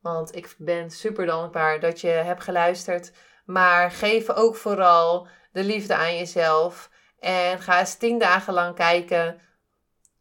Want 0.00 0.36
ik 0.36 0.54
ben 0.58 0.90
super 0.90 1.26
dankbaar 1.26 1.80
dat 1.80 2.00
je 2.00 2.08
hebt 2.08 2.42
geluisterd. 2.42 3.12
Maar 3.44 3.90
geef 3.90 4.30
ook 4.30 4.56
vooral 4.56 5.28
de 5.52 5.64
liefde 5.64 5.94
aan 5.94 6.16
jezelf. 6.16 6.90
En 7.18 7.58
ga 7.60 7.78
eens 7.78 7.94
tien 7.94 8.18
dagen 8.18 8.54
lang 8.54 8.74
kijken 8.74 9.40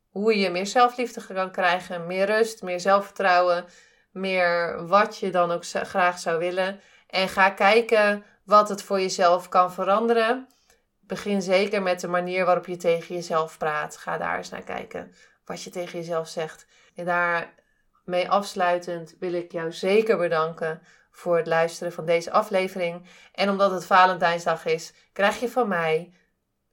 hoe 0.09 0.39
je 0.39 0.49
meer 0.49 0.67
zelfliefde 0.67 1.33
kan 1.33 1.51
krijgen. 1.51 2.07
Meer 2.07 2.25
rust, 2.25 2.61
meer 2.61 2.79
zelfvertrouwen. 2.79 3.65
Meer 4.11 4.85
wat 4.87 5.17
je 5.17 5.29
dan 5.29 5.51
ook 5.51 5.65
graag 5.65 6.19
zou 6.19 6.39
willen. 6.39 6.79
En 7.07 7.29
ga 7.29 7.49
kijken 7.49 8.23
wat 8.43 8.69
het 8.69 8.83
voor 8.83 8.99
jezelf 8.99 9.49
kan 9.49 9.73
veranderen. 9.73 10.47
Begin 10.99 11.41
zeker 11.41 11.81
met 11.81 11.99
de 11.99 12.07
manier 12.07 12.45
waarop 12.45 12.65
je 12.65 12.77
tegen 12.77 13.15
jezelf 13.15 13.57
praat. 13.57 13.97
Ga 13.97 14.17
daar 14.17 14.37
eens 14.37 14.49
naar 14.49 14.63
kijken. 14.63 15.15
Wat 15.45 15.63
je 15.63 15.69
tegen 15.69 15.99
jezelf 15.99 16.27
zegt. 16.27 16.65
En 16.95 17.05
daarmee 17.05 18.29
afsluitend 18.29 19.15
wil 19.19 19.33
ik 19.33 19.51
jou 19.51 19.71
zeker 19.71 20.17
bedanken 20.17 20.81
voor 21.11 21.37
het 21.37 21.47
luisteren 21.47 21.93
van 21.93 22.05
deze 22.05 22.31
aflevering. 22.31 23.07
En 23.33 23.49
omdat 23.49 23.71
het 23.71 23.85
Valentijnsdag 23.85 24.65
is, 24.65 24.93
krijg 25.13 25.39
je 25.39 25.49
van 25.49 25.67
mij 25.67 26.13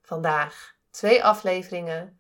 vandaag 0.03 0.75
twee 0.91 1.25
afleveringen. 1.25 2.18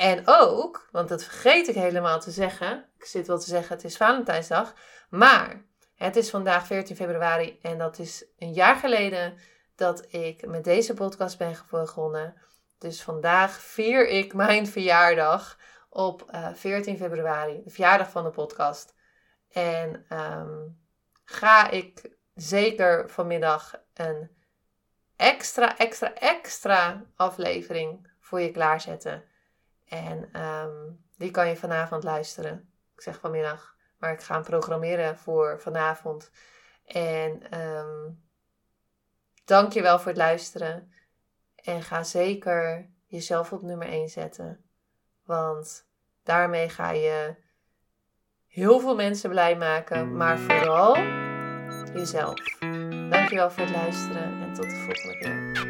En 0.00 0.22
ook, 0.24 0.88
want 0.92 1.08
dat 1.08 1.24
vergeet 1.24 1.68
ik 1.68 1.74
helemaal 1.74 2.20
te 2.20 2.30
zeggen. 2.30 2.88
Ik 2.98 3.04
zit 3.04 3.26
wel 3.26 3.38
te 3.38 3.48
zeggen, 3.48 3.76
het 3.76 3.84
is 3.84 3.96
Valentijnsdag. 3.96 4.74
Maar 5.10 5.64
het 5.94 6.16
is 6.16 6.30
vandaag 6.30 6.66
14 6.66 6.96
februari 6.96 7.58
en 7.62 7.78
dat 7.78 7.98
is 7.98 8.24
een 8.38 8.52
jaar 8.52 8.76
geleden 8.76 9.38
dat 9.76 10.12
ik 10.12 10.46
met 10.46 10.64
deze 10.64 10.94
podcast 10.94 11.38
ben 11.38 11.56
begonnen. 11.70 12.34
Dus 12.78 13.02
vandaag 13.02 13.60
vier 13.60 14.08
ik 14.08 14.34
mijn 14.34 14.66
verjaardag 14.66 15.58
op 15.88 16.30
uh, 16.30 16.46
eh, 16.46 16.54
14 16.54 16.96
februari, 16.96 17.62
de 17.64 17.70
verjaardag 17.70 18.10
van 18.10 18.24
de 18.24 18.30
podcast. 18.30 18.94
En 19.50 20.06
um, 20.12 20.80
ga 21.24 21.70
ik 21.70 22.16
zeker 22.34 23.10
vanmiddag 23.10 23.82
een 23.94 24.30
extra, 25.16 25.78
extra, 25.78 26.14
extra 26.14 27.04
aflevering 27.16 28.10
voor 28.20 28.40
je 28.40 28.50
klaarzetten. 28.50 29.28
En 29.90 30.42
um, 30.42 31.04
die 31.16 31.30
kan 31.30 31.48
je 31.48 31.56
vanavond 31.56 32.04
luisteren. 32.04 32.72
Ik 32.94 33.00
zeg 33.02 33.18
vanmiddag, 33.18 33.76
maar 33.98 34.12
ik 34.12 34.20
ga 34.20 34.34
hem 34.34 34.42
programmeren 34.42 35.16
voor 35.16 35.60
vanavond. 35.60 36.30
En 36.84 37.58
um, 37.60 38.28
Dank 39.50 39.72
je 39.72 39.82
wel 39.82 39.98
voor 39.98 40.08
het 40.08 40.16
luisteren. 40.16 40.92
En 41.54 41.82
ga 41.82 42.02
zeker 42.02 42.90
jezelf 43.06 43.52
op 43.52 43.62
nummer 43.62 43.88
1 43.88 44.08
zetten. 44.08 44.64
Want 45.24 45.86
daarmee 46.22 46.68
ga 46.68 46.90
je 46.90 47.34
heel 48.46 48.80
veel 48.80 48.94
mensen 48.94 49.30
blij 49.30 49.56
maken, 49.56 50.16
maar 50.16 50.38
vooral 50.38 50.94
jezelf. 51.94 52.58
Dankjewel 53.10 53.50
voor 53.50 53.62
het 53.62 53.74
luisteren 53.74 54.42
en 54.42 54.54
tot 54.54 54.64
de 54.64 54.76
volgende 54.76 55.18
keer. 55.18 55.69